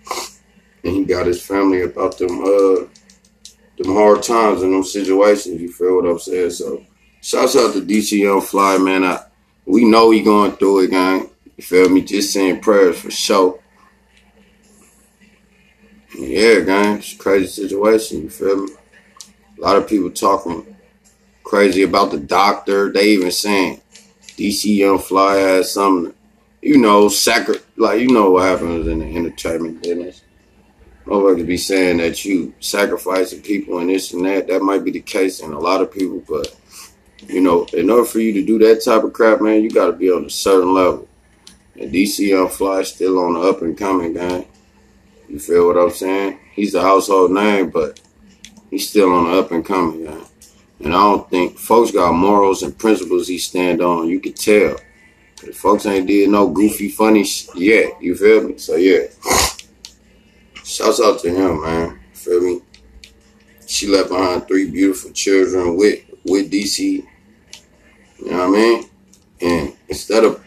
And 0.85 0.95
he 0.95 1.05
got 1.05 1.27
his 1.27 1.45
family 1.45 1.83
about 1.83 2.19
them 2.19 2.41
uh 2.43 2.87
them 3.79 3.95
hard 3.95 4.23
times 4.23 4.63
and 4.63 4.73
them 4.73 4.85
situations, 4.85 5.61
you 5.61 5.71
feel 5.73 5.97
what 5.97 6.11
I'm 6.11 6.19
saying? 6.19 6.51
So 6.51 6.85
shouts 7.27 7.57
out 7.57 7.73
to 7.73 7.81
DC 7.81 8.21
Young 8.21 8.41
Fly, 8.41 8.79
man. 8.79 9.03
I 9.03 9.25
we 9.65 9.85
know 9.85 10.13
he 10.13 10.23
going 10.23 10.53
through 10.53 10.85
it, 10.85 10.91
gang. 10.91 11.29
You 11.57 11.65
feel 11.65 11.89
me? 11.89 12.03
Just 12.03 12.33
saying 12.33 12.61
prayers 12.61 13.01
for 13.01 13.11
sure. 13.11 13.59
Yeah, 16.17 16.61
gang, 16.61 16.99
it's 16.99 17.15
a 17.15 17.19
crazy 17.19 17.49
situation. 17.49 18.23
You 18.23 18.31
feel 18.31 18.65
me? 18.65 18.73
A 19.59 19.61
lot 19.61 19.77
of 19.77 19.89
people 19.89 20.11
talking 20.11 20.77
crazy 21.43 21.83
about 21.83 22.13
the 22.13 22.21
doctor. 22.21 22.93
They 22.93 23.09
even 23.11 23.33
saying 23.33 23.81
DC 24.37 24.77
Young 24.77 25.01
Fly 25.01 25.35
has 25.35 25.73
something, 25.73 26.15
you 26.63 26.79
know, 26.79 27.09
sacred. 27.09 27.61
Like 27.77 28.01
you 28.01 28.09
know 28.09 28.31
what 28.31 28.45
happens 28.45 28.87
in 28.87 29.01
the 29.01 29.17
entertainment 29.17 29.83
business. 29.83 30.23
Nobody 31.07 31.43
be 31.43 31.57
saying 31.57 31.97
that 31.97 32.25
you 32.25 32.55
sacrificing 32.61 33.43
people 33.43 33.81
and 33.81 33.91
this 33.91 34.13
and 34.13 34.25
that. 34.27 34.47
That 34.47 34.63
might 34.63 34.85
be 34.85 34.93
the 34.93 35.01
case 35.01 35.41
in 35.41 35.53
a 35.53 35.59
lot 35.59 35.81
of 35.81 35.93
people, 35.93 36.23
but 36.29 36.55
you 37.29 37.41
know, 37.41 37.65
in 37.73 37.91
order 37.91 38.05
for 38.05 38.21
you 38.21 38.33
to 38.35 38.45
do 38.45 38.59
that 38.59 38.85
type 38.85 39.05
of 39.05 39.13
crap, 39.13 39.41
man, 39.41 39.63
you 39.63 39.71
got 39.71 39.87
to 39.87 39.93
be 39.93 40.11
on 40.11 40.25
a 40.25 40.31
certain 40.31 40.75
level. 40.75 41.09
And 41.79 41.93
DC 41.93 42.29
Young 42.29 42.49
Fly 42.49 42.83
still 42.83 43.19
on 43.19 43.35
the 43.35 43.41
up 43.41 43.63
and 43.63 43.77
coming, 43.77 44.15
gang. 44.15 44.47
You 45.29 45.39
feel 45.39 45.67
what 45.67 45.77
I'm 45.77 45.91
saying? 45.91 46.39
He's 46.53 46.75
a 46.75 46.83
household 46.83 47.33
name, 47.33 47.71
but 47.71 48.01
he's 48.71 48.89
still 48.89 49.13
on 49.13 49.31
the 49.31 49.39
up 49.39 49.51
and 49.51 49.65
coming, 49.65 50.05
man. 50.05 50.25
And 50.81 50.95
I 50.95 51.01
don't 51.01 51.29
think 51.29 51.59
folks 51.59 51.91
got 51.91 52.13
morals 52.13 52.63
and 52.63 52.79
principles 52.79 53.29
he 53.29 53.39
stand 53.39 53.83
on. 53.83 54.09
You 54.09 54.21
can 54.21 54.35
tell. 54.35 54.77
Cause 55.41 55.57
folks 55.57 55.85
ain't 55.85 56.07
did 56.07 56.31
no 56.31 56.49
goofy, 56.49 56.89
funny 56.89 57.25
shit 57.25 57.55
yet. 57.57 58.03
You 58.03 58.15
feel 58.15 58.49
me? 58.49 58.59
So 58.59 58.77
yeah. 58.77 59.07
Shouts 60.65 61.01
out 61.01 61.21
to 61.21 61.31
him, 61.31 61.63
man. 61.63 62.01
Feel 62.13 62.41
me? 62.41 62.61
She 63.67 63.87
left 63.87 64.09
behind 64.09 64.47
three 64.47 64.71
beautiful 64.71 65.11
children 65.13 65.77
with 65.77 66.06
with 66.27 66.51
DC. 66.51 67.07
You 68.19 68.31
know 68.31 68.49
what 68.49 68.59
I 68.59 68.61
mean? 68.61 68.91
And 69.41 69.77
instead 69.89 70.25
of 70.25 70.43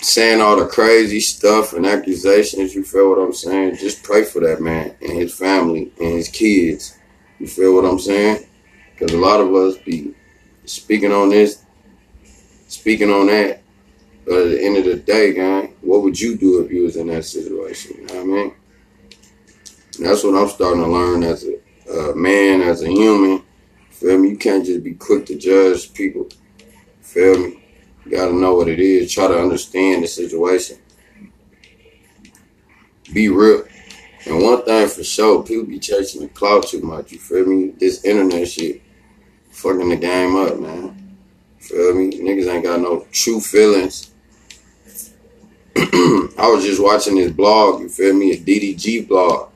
saying 0.00 0.40
all 0.40 0.56
the 0.56 0.66
crazy 0.66 1.20
stuff 1.20 1.72
and 1.72 1.86
accusations, 1.86 2.74
you 2.74 2.84
feel 2.84 3.10
what 3.10 3.18
I'm 3.18 3.32
saying? 3.32 3.76
Just 3.76 4.02
pray 4.02 4.24
for 4.24 4.40
that 4.40 4.60
man 4.60 4.94
and 5.00 5.12
his 5.12 5.34
family 5.34 5.92
and 6.00 6.12
his 6.12 6.28
kids. 6.28 6.98
You 7.38 7.46
feel 7.46 7.74
what 7.74 7.84
I'm 7.84 7.98
saying? 7.98 8.46
Because 8.92 9.12
a 9.12 9.18
lot 9.18 9.40
of 9.40 9.54
us 9.54 9.78
be 9.78 10.14
speaking 10.64 11.12
on 11.12 11.30
this, 11.30 11.64
speaking 12.68 13.10
on 13.10 13.26
that. 13.26 13.62
But 14.24 14.38
at 14.38 14.50
the 14.50 14.64
end 14.64 14.76
of 14.76 14.84
the 14.84 14.96
day, 14.96 15.32
gang, 15.32 15.74
what 15.80 16.02
would 16.02 16.20
you 16.20 16.36
do 16.36 16.64
if 16.64 16.70
you 16.70 16.82
was 16.82 16.96
in 16.96 17.08
that 17.08 17.24
situation? 17.24 17.96
You 17.98 18.06
know 18.06 18.14
what 18.14 18.22
I 18.22 18.24
mean? 18.24 18.54
And 19.98 20.06
that's 20.06 20.22
what 20.24 20.40
I'm 20.40 20.48
starting 20.48 20.82
to 20.82 20.88
learn 20.88 21.22
as 21.22 21.44
a, 21.44 21.58
a 21.88 22.14
man, 22.14 22.62
as 22.62 22.82
a 22.82 22.88
human. 22.88 23.42
Feel 23.90 24.18
me? 24.18 24.30
You 24.30 24.36
can't 24.36 24.64
just 24.64 24.82
be 24.82 24.94
quick 24.94 25.26
to 25.26 25.36
judge 25.36 25.92
people. 25.94 26.28
Feel 27.00 27.38
me? 27.38 27.64
You 28.04 28.10
gotta 28.10 28.32
know 28.32 28.54
what 28.54 28.68
it 28.68 28.80
is. 28.80 29.12
Try 29.12 29.28
to 29.28 29.40
understand 29.40 30.02
the 30.02 30.08
situation. 30.08 30.78
Be 33.12 33.28
real. 33.28 33.64
And 34.26 34.42
one 34.42 34.64
thing 34.64 34.88
for 34.88 35.04
sure, 35.04 35.42
people 35.42 35.64
be 35.64 35.78
chasing 35.78 36.22
the 36.22 36.28
clout 36.28 36.68
too 36.68 36.80
much. 36.80 37.12
You 37.12 37.18
feel 37.18 37.46
me? 37.46 37.72
This 37.78 38.04
internet 38.04 38.48
shit 38.48 38.82
fucking 39.50 39.88
the 39.88 39.96
game 39.96 40.36
up, 40.36 40.58
man. 40.58 41.16
Feel 41.58 41.94
me? 41.94 42.10
Niggas 42.10 42.52
ain't 42.52 42.64
got 42.64 42.80
no 42.80 43.06
true 43.12 43.40
feelings. 43.40 44.10
I 45.76 46.48
was 46.48 46.64
just 46.64 46.82
watching 46.82 47.16
this 47.16 47.30
blog, 47.32 47.82
you 47.82 47.88
feel 47.88 48.14
me? 48.14 48.32
A 48.32 48.36
DDG 48.36 49.06
blog. 49.06 49.51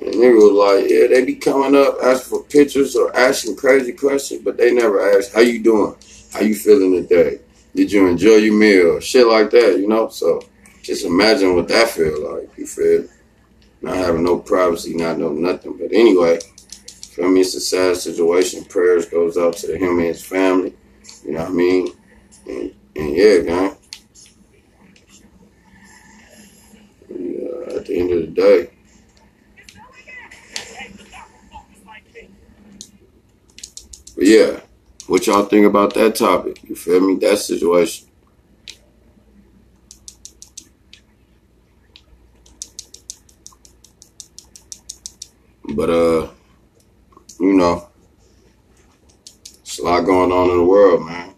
And 0.00 0.14
nigga 0.14 0.36
was 0.36 0.82
like, 0.82 0.90
yeah, 0.90 1.06
they 1.06 1.24
be 1.24 1.36
coming 1.36 1.74
up 1.74 1.96
asking 2.02 2.38
for 2.38 2.44
pictures 2.44 2.96
or 2.96 3.16
asking 3.16 3.56
crazy 3.56 3.92
questions, 3.92 4.42
but 4.42 4.56
they 4.56 4.72
never 4.72 5.16
ask, 5.16 5.32
how 5.32 5.40
you 5.40 5.62
doing? 5.62 5.94
How 6.32 6.40
you 6.40 6.54
feeling 6.54 6.92
today? 6.92 7.40
Did 7.74 7.92
you 7.92 8.06
enjoy 8.06 8.36
your 8.36 8.54
meal? 8.54 9.00
Shit 9.00 9.26
like 9.26 9.50
that, 9.50 9.78
you 9.78 9.88
know? 9.88 10.08
So 10.08 10.42
just 10.82 11.04
imagine 11.04 11.54
what 11.54 11.68
that 11.68 11.88
feel 11.88 12.34
like. 12.34 12.50
You 12.56 12.66
feel? 12.66 13.08
Not 13.82 13.96
having 13.96 14.24
no 14.24 14.38
privacy, 14.38 14.94
not 14.94 15.18
know 15.18 15.32
nothing. 15.32 15.76
But 15.78 15.92
anyway, 15.92 16.40
feel 17.14 17.30
me? 17.30 17.40
It's 17.40 17.54
a 17.54 17.60
sad 17.60 17.96
situation. 17.96 18.64
Prayers 18.64 19.06
goes 19.06 19.36
out 19.36 19.56
to 19.58 19.76
him 19.76 19.98
and 19.98 20.08
his 20.08 20.24
family. 20.24 20.74
You 21.24 21.32
know 21.32 21.40
what 21.40 21.50
I 21.50 21.52
mean? 21.52 21.88
And, 22.46 22.74
and 22.96 23.16
yeah, 23.16 23.38
man. 23.40 23.76
Yeah, 27.08 27.76
at 27.76 27.86
the 27.86 27.98
end 27.98 28.12
of 28.12 28.20
the 28.20 28.26
day. 28.26 28.75
But 34.16 34.26
yeah, 34.26 34.60
what 35.06 35.26
y'all 35.26 35.44
think 35.44 35.66
about 35.66 35.94
that 35.94 36.16
topic? 36.16 36.64
You 36.64 36.74
feel 36.74 37.00
me? 37.00 37.16
That 37.16 37.38
situation. 37.38 38.08
But 45.68 45.90
uh, 45.90 46.28
you 47.38 47.52
know, 47.52 47.88
it's 49.60 49.78
a 49.78 49.82
lot 49.82 50.00
going 50.06 50.32
on 50.32 50.50
in 50.50 50.56
the 50.56 50.64
world, 50.64 51.04
man. 51.04 51.34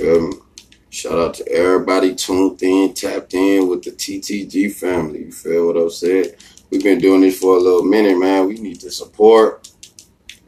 Um, 0.00 0.42
shout 0.90 1.18
out 1.18 1.34
to 1.34 1.48
everybody 1.50 2.14
tuned 2.14 2.62
in, 2.62 2.94
tapped 2.94 3.34
in 3.34 3.68
with 3.68 3.82
the 3.82 3.90
TTG 3.90 4.72
family. 4.74 5.24
You 5.24 5.32
feel 5.32 5.66
what 5.66 5.76
I'm 5.76 5.90
saying? 5.90 6.30
We've 6.70 6.84
been 6.84 7.00
doing 7.00 7.22
this 7.22 7.40
for 7.40 7.56
a 7.56 7.60
little 7.60 7.82
minute, 7.82 8.16
man. 8.16 8.46
We 8.46 8.54
need 8.58 8.80
the 8.80 8.92
support. 8.92 9.68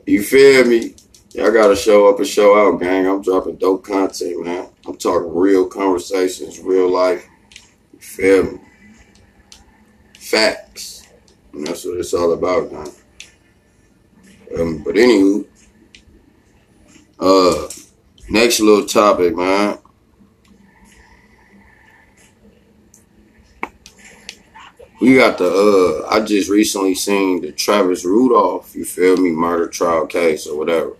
You 0.07 0.23
feel 0.23 0.67
me? 0.67 0.95
Y'all 1.33 1.53
gotta 1.53 1.77
show 1.77 2.09
up 2.09 2.19
and 2.19 2.27
show 2.27 2.59
out, 2.59 2.81
gang. 2.81 3.07
I'm 3.07 3.23
dropping 3.23 3.57
dope 3.57 3.85
content, 3.85 4.45
man. 4.45 4.69
I'm 4.85 4.97
talking 4.97 5.33
real 5.33 5.67
conversations, 5.67 6.59
real 6.59 6.91
life. 6.91 7.25
You 7.93 8.01
feel 8.01 8.45
me? 8.53 8.61
Facts. 10.19 11.07
And 11.53 11.65
that's 11.65 11.85
what 11.85 11.99
it's 11.99 12.15
all 12.15 12.33
about, 12.33 12.73
man. 12.73 12.89
Um, 14.59 14.83
but 14.83 14.97
anywho, 14.97 15.47
uh, 17.21 17.69
next 18.29 18.59
little 18.59 18.87
topic, 18.87 19.37
man. 19.37 19.79
We 25.01 25.15
got 25.15 25.39
the 25.39 25.47
uh 25.49 26.09
I 26.11 26.21
just 26.21 26.51
recently 26.51 26.95
seen 26.95 27.41
the 27.41 27.53
Travis 27.53 28.05
Rudolph, 28.05 28.75
you 28.75 28.85
feel 28.85 29.17
me, 29.17 29.31
murder 29.31 29.69
trial 29.69 30.07
case 30.07 30.47
or 30.47 30.59
whatever. 30.59 30.97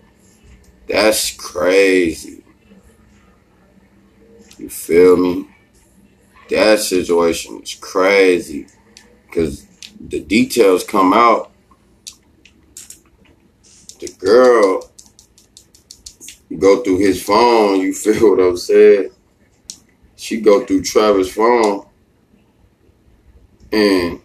That's 0.87 1.35
crazy. 1.35 2.43
You 4.57 4.69
feel 4.69 5.17
me? 5.17 5.47
That 6.49 6.79
situation 6.79 7.61
is 7.61 7.75
crazy. 7.75 8.67
Cause 9.31 9.65
the 9.99 10.19
details 10.19 10.83
come 10.83 11.13
out, 11.13 11.51
the 13.99 14.13
girl 14.19 14.91
go 16.57 16.83
through 16.83 16.97
his 16.97 17.23
phone, 17.23 17.79
you 17.79 17.93
feel 17.93 18.31
what 18.31 18.43
I'm 18.43 18.57
saying? 18.57 19.11
She 20.15 20.41
go 20.41 20.65
through 20.65 20.83
Travis' 20.83 21.33
phone 21.33 21.87
and 23.71 24.21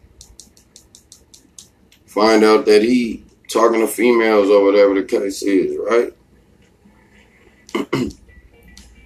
find 2.07 2.45
out 2.45 2.67
that 2.67 2.83
he 2.83 3.25
talking 3.49 3.81
to 3.81 3.87
females 3.87 4.51
or 4.51 4.65
whatever 4.65 4.95
the 4.95 5.05
case 5.05 5.43
is, 5.43 5.77
right? 5.89 6.13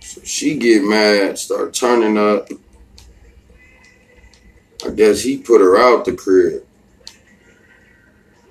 So 0.01 0.21
she 0.25 0.57
get 0.57 0.83
mad, 0.83 1.39
start 1.39 1.75
turning 1.75 2.17
up. 2.17 2.49
I 4.87 4.91
guess 4.91 5.23
he 5.23 5.39
put 5.39 5.61
her 5.61 5.79
out 5.79 6.05
the 6.05 6.13
crib. 6.15 6.65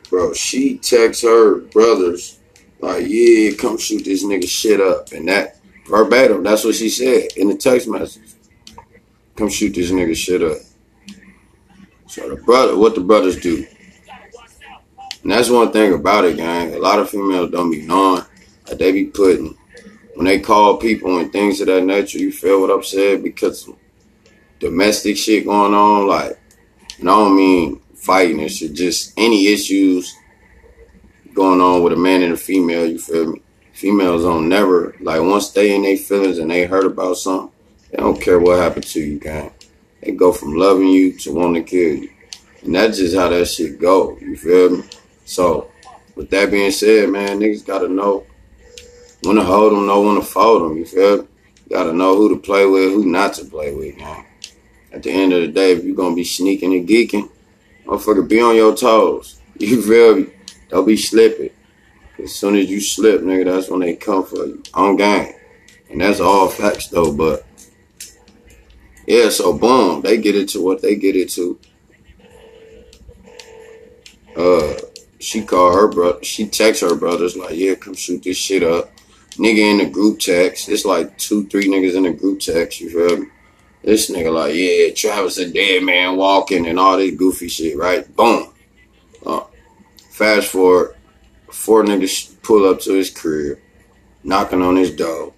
Bro, 0.09 0.33
she 0.33 0.77
texts 0.77 1.23
her 1.23 1.55
brothers, 1.55 2.39
like, 2.79 3.05
yeah, 3.07 3.51
come 3.57 3.77
shoot 3.77 4.03
this 4.03 4.23
nigga 4.23 4.47
shit 4.47 4.81
up. 4.81 5.11
And 5.11 5.27
that, 5.27 5.59
verbatim, 5.87 6.43
that's 6.43 6.63
what 6.63 6.75
she 6.75 6.89
said 6.89 7.29
in 7.35 7.49
the 7.49 7.55
text 7.55 7.87
message. 7.87 8.33
Come 9.35 9.49
shoot 9.49 9.73
this 9.75 9.91
nigga 9.91 10.15
shit 10.15 10.41
up. 10.41 10.57
So 12.07 12.27
the 12.29 12.37
brother, 12.37 12.75
what 12.75 12.95
the 12.95 13.01
brothers 13.01 13.39
do. 13.39 13.65
And 15.21 15.31
that's 15.31 15.49
one 15.49 15.71
thing 15.71 15.93
about 15.93 16.25
it, 16.25 16.37
gang. 16.37 16.73
A 16.73 16.79
lot 16.79 16.97
of 16.99 17.09
females 17.09 17.51
don't 17.51 17.69
be 17.69 17.85
knowing 17.85 18.23
they 18.77 18.91
be 18.91 19.05
putting, 19.05 19.57
when 20.19 20.25
they 20.25 20.37
call 20.37 20.75
people 20.75 21.17
and 21.17 21.31
things 21.31 21.61
of 21.61 21.67
that 21.67 21.85
nature, 21.85 22.17
you 22.17 22.29
feel 22.29 22.59
what 22.59 22.69
I'm 22.69 22.83
saying? 22.83 23.23
Because 23.23 23.69
domestic 24.59 25.15
shit 25.15 25.45
going 25.45 25.73
on, 25.73 26.07
like, 26.07 26.37
and 26.99 27.09
I 27.09 27.13
don't 27.13 27.37
mean 27.37 27.79
fighting 27.95 28.41
and 28.41 28.51
shit, 28.51 28.73
just 28.73 29.13
any 29.15 29.47
issues 29.47 30.13
going 31.33 31.61
on 31.61 31.83
with 31.83 31.93
a 31.93 31.95
man 31.95 32.21
and 32.21 32.33
a 32.33 32.35
female, 32.35 32.85
you 32.85 32.99
feel 32.99 33.31
me? 33.31 33.41
Females 33.71 34.23
don't 34.23 34.49
never, 34.49 34.93
like, 34.99 35.21
once 35.21 35.51
they 35.51 35.73
in 35.73 35.83
their 35.83 35.95
feelings 35.95 36.37
and 36.37 36.51
they 36.51 36.65
hurt 36.65 36.85
about 36.85 37.15
something, 37.15 37.55
they 37.89 37.99
don't 37.99 38.21
care 38.21 38.39
what 38.39 38.59
happened 38.59 38.87
to 38.87 38.99
you, 38.99 39.19
gang. 39.21 39.53
They 40.01 40.11
go 40.11 40.33
from 40.33 40.53
loving 40.53 40.89
you 40.89 41.17
to 41.19 41.31
wanting 41.31 41.63
to 41.63 41.69
kill 41.69 42.03
you. 42.03 42.09
And 42.63 42.75
that's 42.75 42.97
just 42.97 43.15
how 43.15 43.29
that 43.29 43.45
shit 43.47 43.79
go, 43.79 44.17
you 44.19 44.35
feel 44.35 44.71
me? 44.71 44.83
So, 45.23 45.71
with 46.15 46.29
that 46.31 46.51
being 46.51 46.71
said, 46.71 47.07
man, 47.07 47.39
niggas 47.39 47.65
gotta 47.65 47.87
know 47.87 48.25
when 49.23 49.35
to 49.35 49.43
hold 49.43 49.73
them, 49.73 49.87
know 49.87 50.01
when 50.01 50.15
to 50.15 50.21
fold 50.21 50.63
them, 50.63 50.77
you 50.77 50.85
feel 50.85 51.23
me? 51.23 51.27
Gotta 51.69 51.93
know 51.93 52.15
who 52.15 52.29
to 52.29 52.41
play 52.41 52.65
with, 52.65 52.93
who 52.93 53.05
not 53.05 53.33
to 53.35 53.45
play 53.45 53.73
with, 53.73 53.97
man. 53.97 54.25
At 54.91 55.03
the 55.03 55.11
end 55.11 55.33
of 55.33 55.41
the 55.41 55.47
day, 55.49 55.73
if 55.73 55.83
you're 55.83 55.95
gonna 55.95 56.15
be 56.15 56.23
sneaking 56.23 56.73
and 56.73 56.87
geeking, 56.87 57.29
motherfucker, 57.85 58.27
be 58.27 58.41
on 58.41 58.55
your 58.55 58.75
toes. 58.75 59.35
You 59.59 59.81
feel 59.81 60.15
me? 60.15 60.27
Don't 60.69 60.85
be 60.85 60.95
slipping. 60.95 61.49
As 62.17 62.33
soon 62.33 62.55
as 62.55 62.69
you 62.69 62.79
slip, 62.79 63.19
nigga, 63.19 63.43
that's 63.43 63.69
when 63.69 63.81
they 63.81 63.97
come 63.97 64.25
for 64.25 64.45
you. 64.45 64.63
On 64.73 64.95
game. 64.95 65.33
And 65.89 65.99
that's 65.99 66.21
all 66.21 66.47
facts 66.47 66.87
though, 66.87 67.11
but 67.11 67.45
yeah, 69.05 69.29
so 69.29 69.57
boom, 69.57 70.01
they 70.01 70.17
get 70.17 70.35
into 70.35 70.61
what 70.61 70.81
they 70.81 70.95
get 70.95 71.15
into. 71.15 71.59
Uh 74.35 74.75
she 75.19 75.43
called 75.43 75.75
her 75.75 75.87
brother 75.89 76.23
she 76.23 76.47
texts 76.47 76.81
her 76.81 76.95
brothers 76.95 77.35
like, 77.35 77.55
yeah, 77.55 77.75
come 77.75 77.95
shoot 77.95 78.23
this 78.23 78.37
shit 78.37 78.63
up. 78.63 78.91
Nigga 79.39 79.71
in 79.71 79.77
the 79.77 79.89
group 79.89 80.19
text. 80.19 80.67
It's 80.67 80.83
like 80.83 81.17
two, 81.17 81.47
three 81.47 81.67
niggas 81.67 81.95
in 81.95 82.03
the 82.03 82.11
group 82.11 82.41
text, 82.41 82.81
you 82.81 82.89
feel 82.89 83.21
me? 83.21 83.27
This 83.83 84.11
nigga 84.11 84.33
like, 84.33 84.53
yeah, 84.53 84.93
Travis 84.93 85.37
a 85.37 85.49
dead 85.49 85.83
man 85.83 86.17
walking 86.17 86.67
and 86.67 86.77
all 86.77 86.97
this 86.97 87.15
goofy 87.15 87.47
shit, 87.47 87.77
right? 87.77 88.13
Boom. 88.17 88.53
Uh, 89.25 89.45
fast 90.11 90.49
forward, 90.49 90.97
four 91.49 91.83
niggas 91.83 92.41
pull 92.43 92.69
up 92.69 92.81
to 92.81 92.93
his 92.93 93.09
crib, 93.09 93.57
knocking 94.25 94.61
on 94.61 94.75
his 94.75 94.91
door. 94.91 95.33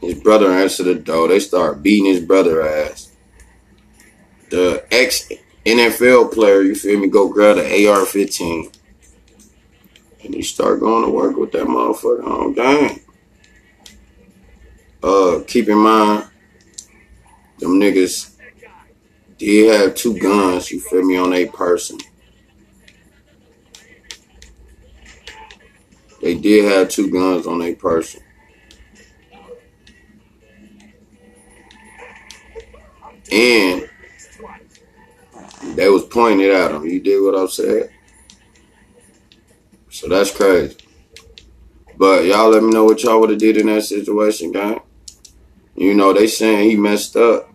His 0.00 0.14
brother 0.14 0.52
answered 0.52 0.84
the 0.84 0.94
door. 0.94 1.26
They 1.26 1.40
start 1.40 1.82
beating 1.82 2.06
his 2.06 2.20
brother 2.20 2.62
ass. 2.62 3.10
The 4.50 4.86
ex 4.92 5.28
NFL 5.66 6.32
player, 6.32 6.62
you 6.62 6.76
feel 6.76 7.00
me, 7.00 7.08
go 7.08 7.28
grab 7.28 7.56
the 7.56 7.88
AR-15. 7.88 8.72
And 10.24 10.34
he 10.34 10.42
start 10.42 10.80
going 10.80 11.04
to 11.04 11.10
work 11.10 11.36
with 11.36 11.52
that 11.52 11.66
motherfucker 11.66 12.24
on 12.24 12.54
game. 12.54 13.00
Uh, 15.02 15.40
keep 15.46 15.68
in 15.68 15.78
mind, 15.78 16.30
them 17.58 17.78
niggas 17.78 18.34
did 19.36 19.80
have 19.80 19.94
two 19.94 20.18
guns, 20.18 20.70
you 20.70 20.80
feel 20.80 21.02
me, 21.02 21.16
on 21.18 21.34
a 21.34 21.46
person. 21.46 21.98
They 26.22 26.34
did 26.34 26.64
have 26.64 26.88
two 26.88 27.10
guns 27.10 27.46
on 27.46 27.60
a 27.60 27.74
person. 27.74 28.22
And 33.30 33.90
they 35.74 35.88
was 35.90 36.04
pointed 36.04 36.50
at 36.50 36.70
him. 36.70 36.86
You 36.86 37.00
did 37.00 37.20
what 37.20 37.34
I 37.34 37.46
said? 37.46 37.93
So 39.94 40.08
that's 40.08 40.32
crazy. 40.32 40.76
But 41.96 42.24
y'all 42.24 42.50
let 42.50 42.64
me 42.64 42.70
know 42.70 42.84
what 42.84 43.04
y'all 43.04 43.20
would 43.20 43.30
have 43.30 43.38
did 43.38 43.56
in 43.56 43.66
that 43.66 43.84
situation, 43.84 44.50
gang. 44.50 44.80
You 45.76 45.94
know, 45.94 46.12
they 46.12 46.26
saying 46.26 46.68
he 46.68 46.74
messed 46.74 47.14
up. 47.16 47.48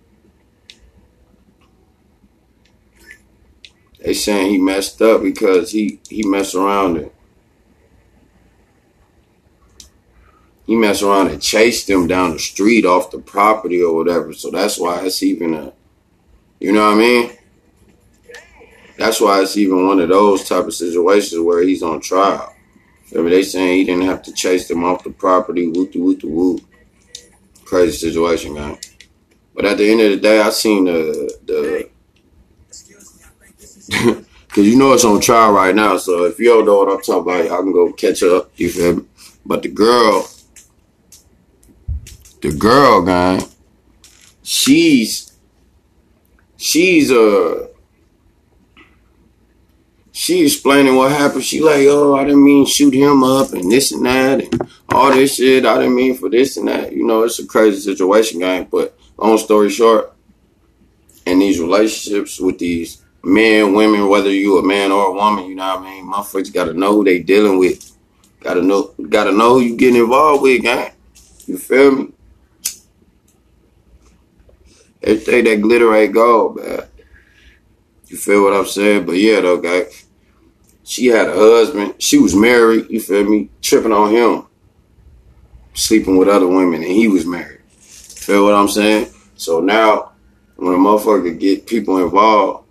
They 3.99 4.13
saying 4.13 4.52
he 4.52 4.58
messed 4.58 5.02
up 5.02 5.21
because 5.21 5.73
he 5.73 5.99
he 6.10 6.25
messed 6.25 6.56
around 6.56 6.95
and 6.95 7.12
he 10.65 10.78
messed 10.78 11.04
around 11.04 11.28
and 11.28 11.41
chased 11.41 11.88
them 11.88 12.08
down 12.08 12.32
the 12.32 12.39
street 12.39 12.86
off 12.86 13.12
the 13.12 13.19
property 13.19 13.82
or 13.82 13.93
whatever. 13.93 14.32
So 14.32 14.49
that's 14.49 14.80
why 14.80 15.06
it's 15.06 15.21
even 15.23 15.54
a, 15.56 15.73
you 16.62 16.71
know 16.71 16.86
what 16.86 16.95
I 16.95 16.99
mean? 16.99 17.38
That's 19.00 19.22
why 19.22 19.42
it's 19.42 19.56
even 19.56 19.88
one 19.88 20.02
of 20.02 20.10
those 20.10 20.44
type 20.44 20.66
of 20.66 20.74
situations 20.74 21.40
where 21.40 21.64
he's 21.64 21.82
on 21.82 22.02
trial. 22.02 22.54
I 23.14 23.18
mean, 23.20 23.30
they 23.30 23.44
saying 23.44 23.78
he 23.78 23.84
didn't 23.86 24.06
have 24.06 24.22
to 24.24 24.34
chase 24.34 24.68
them 24.68 24.84
off 24.84 25.06
the 25.06 25.10
property, 25.10 25.70
whoop 25.70 25.94
the 25.94 26.00
whoop 26.00 26.20
the 26.20 26.28
whoop. 26.28 26.62
Crazy 27.64 27.96
situation, 28.10 28.54
man. 28.54 28.78
But 29.56 29.64
at 29.66 29.78
the 29.78 29.90
end 29.90 30.02
of 30.02 30.12
the 30.12 30.18
day, 30.18 30.42
I 30.42 30.50
seen 30.50 30.84
the 30.84 31.34
the 31.46 31.90
Cause 34.50 34.66
you 34.66 34.78
know 34.78 34.92
it's 34.94 35.06
on 35.06 35.22
trial 35.22 35.54
right 35.54 35.74
now, 35.74 35.96
so 35.98 36.26
if 36.26 36.38
you 36.38 36.48
don't 36.48 36.66
know 36.66 36.80
what 36.80 36.90
I'm 36.90 37.02
talking 37.02 37.22
about, 37.22 37.46
I 37.46 37.62
can 37.62 37.72
go 37.72 37.94
catch 37.94 38.22
up. 38.24 38.52
You 38.58 38.70
feel 38.70 38.96
me? 38.98 39.06
But 39.46 39.62
the 39.62 39.70
girl, 39.70 40.30
the 42.42 42.52
girl, 42.52 43.02
guy, 43.04 43.40
she's 44.44 45.32
she's 46.58 47.12
uh 47.12 47.69
she 50.20 50.44
explaining 50.44 50.98
what 50.98 51.14
happened. 51.14 51.46
She 51.46 51.62
like, 51.62 51.88
oh, 51.88 52.14
I 52.14 52.26
didn't 52.26 52.44
mean 52.44 52.66
shoot 52.66 52.94
him 52.94 53.24
up 53.24 53.54
and 53.54 53.72
this 53.72 53.94
and 53.94 54.06
that 54.06 54.42
and 54.42 54.70
all 54.90 55.14
this 55.14 55.36
shit. 55.36 55.66
I 55.66 55.78
didn't 55.78 55.96
mean 55.96 56.14
for 56.14 56.30
this 56.30 56.58
and 56.58 56.68
that. 56.68 56.92
You 56.92 57.06
know, 57.06 57.24
it's 57.24 57.40
a 57.40 57.48
crazy 57.48 57.80
situation, 57.80 58.42
gang. 58.42 58.68
But 58.70 59.00
long 59.16 59.38
story 59.38 59.70
short, 59.70 60.14
in 61.26 61.40
these 61.40 61.62
relationships 61.62 62.38
with 62.38 62.60
these 62.60 63.02
men, 63.24 63.74
women, 63.74 64.10
whether 64.10 64.30
you 64.30 64.58
a 64.58 64.62
man 64.62 64.92
or 64.92 65.06
a 65.06 65.14
woman, 65.14 65.46
you 65.46 65.56
know 65.56 65.78
what 65.78 65.88
I 65.88 65.90
mean? 65.90 66.12
Motherfuckers 66.12 66.54
gotta 66.54 66.74
know 66.74 66.96
who 66.96 67.06
they 67.06 67.20
dealing 67.20 67.58
with. 67.58 67.90
Gotta 68.42 68.62
know 68.62 68.94
gotta 69.08 69.32
know 69.32 69.54
who 69.54 69.62
you 69.62 69.78
getting 69.78 70.02
involved 70.02 70.44
with, 70.44 70.64
gang. 70.64 70.92
You 71.46 71.58
feel 71.58 71.92
me? 71.92 72.14
They 75.00 75.14
Everything 75.14 75.46
that 75.46 75.62
glitter 75.62 75.96
ain't 75.96 76.14
gold, 76.14 76.58
man. 76.58 76.82
You 78.08 78.18
feel 78.18 78.44
what 78.44 78.54
I'm 78.54 78.66
saying? 78.66 79.06
But 79.06 79.14
yeah, 79.14 79.40
though, 79.40 79.62
guys. 79.62 80.08
She 80.89 81.06
had 81.06 81.30
a 81.30 81.34
husband. 81.34 81.93
She 81.99 82.17
was 82.17 82.36
married. 82.36 82.89
You 82.89 82.99
feel 82.99 83.23
me? 83.23 83.52
Tripping 83.62 83.91
on 83.91 84.10
him. 84.10 84.47
Sleeping 85.75 86.17
with 86.17 86.28
other 86.28 86.47
women, 86.47 86.82
and 86.82 86.91
he 86.91 87.08
was 87.08 87.28
married. 87.28 87.62
Feel 87.69 88.45
what 88.45 88.56
I'm 88.56 88.67
saying? 88.67 89.13
So 89.36 89.60
now, 89.60 90.13
when 90.56 90.73
a 90.73 90.78
motherfucker 90.78 91.39
get 91.39 91.67
people 91.67 92.04
involved, 92.04 92.65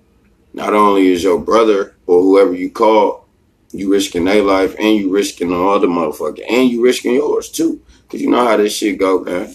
not 0.52 0.74
only 0.74 1.12
is 1.12 1.22
your 1.22 1.38
brother 1.38 1.94
or 2.08 2.20
whoever 2.20 2.52
you 2.54 2.72
call, 2.72 3.28
you 3.70 3.92
risking 3.92 4.24
their 4.24 4.42
life, 4.42 4.74
and 4.80 4.96
you 4.96 5.12
risking 5.12 5.50
the 5.50 5.56
other 5.56 5.86
motherfucker, 5.86 6.42
and 6.50 6.68
you 6.68 6.82
risking 6.82 7.14
yours 7.14 7.48
too. 7.48 7.80
Cause 8.08 8.20
you 8.20 8.30
know 8.30 8.44
how 8.44 8.56
this 8.56 8.76
shit 8.76 8.98
go, 8.98 9.20
man. 9.20 9.46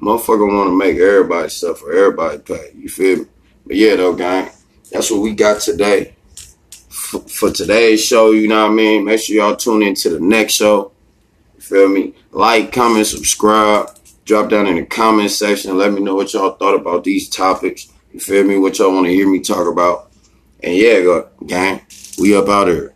Motherfucker 0.00 0.52
want 0.52 0.70
to 0.70 0.76
make 0.76 0.96
everybody 0.96 1.48
suffer, 1.48 1.92
everybody 1.92 2.38
pay. 2.38 2.72
You 2.74 2.88
feel 2.88 3.18
me? 3.18 3.26
But 3.64 3.76
yeah, 3.76 3.94
though, 3.94 4.16
gang, 4.16 4.50
that's 4.90 5.12
what 5.12 5.20
we 5.20 5.32
got 5.32 5.60
today 5.60 6.16
for, 7.20 7.50
today's 7.50 8.04
show. 8.04 8.30
You 8.30 8.48
know 8.48 8.62
what 8.62 8.72
I 8.72 8.74
mean? 8.74 9.04
Make 9.04 9.20
sure 9.20 9.36
y'all 9.36 9.56
tune 9.56 9.82
in 9.82 9.94
to 9.96 10.10
the 10.10 10.20
next 10.20 10.54
show. 10.54 10.92
You 11.54 11.60
feel 11.60 11.88
me? 11.88 12.14
Like, 12.30 12.72
comment, 12.72 13.06
subscribe. 13.06 13.90
Drop 14.24 14.50
down 14.50 14.66
in 14.66 14.76
the 14.76 14.86
comment 14.86 15.30
section. 15.30 15.76
Let 15.76 15.92
me 15.92 16.00
know 16.00 16.14
what 16.14 16.32
y'all 16.32 16.52
thought 16.52 16.74
about 16.74 17.04
these 17.04 17.28
topics. 17.28 17.92
You 18.12 18.20
feel 18.20 18.44
me? 18.44 18.58
What 18.58 18.78
y'all 18.78 18.92
want 18.92 19.06
to 19.06 19.12
hear 19.12 19.28
me 19.28 19.40
talk 19.40 19.66
about. 19.66 20.10
And 20.62 20.74
yeah, 20.74 21.22
gang, 21.46 21.82
we 22.18 22.34
up 22.34 22.48
out 22.48 22.68
here. 22.68 22.93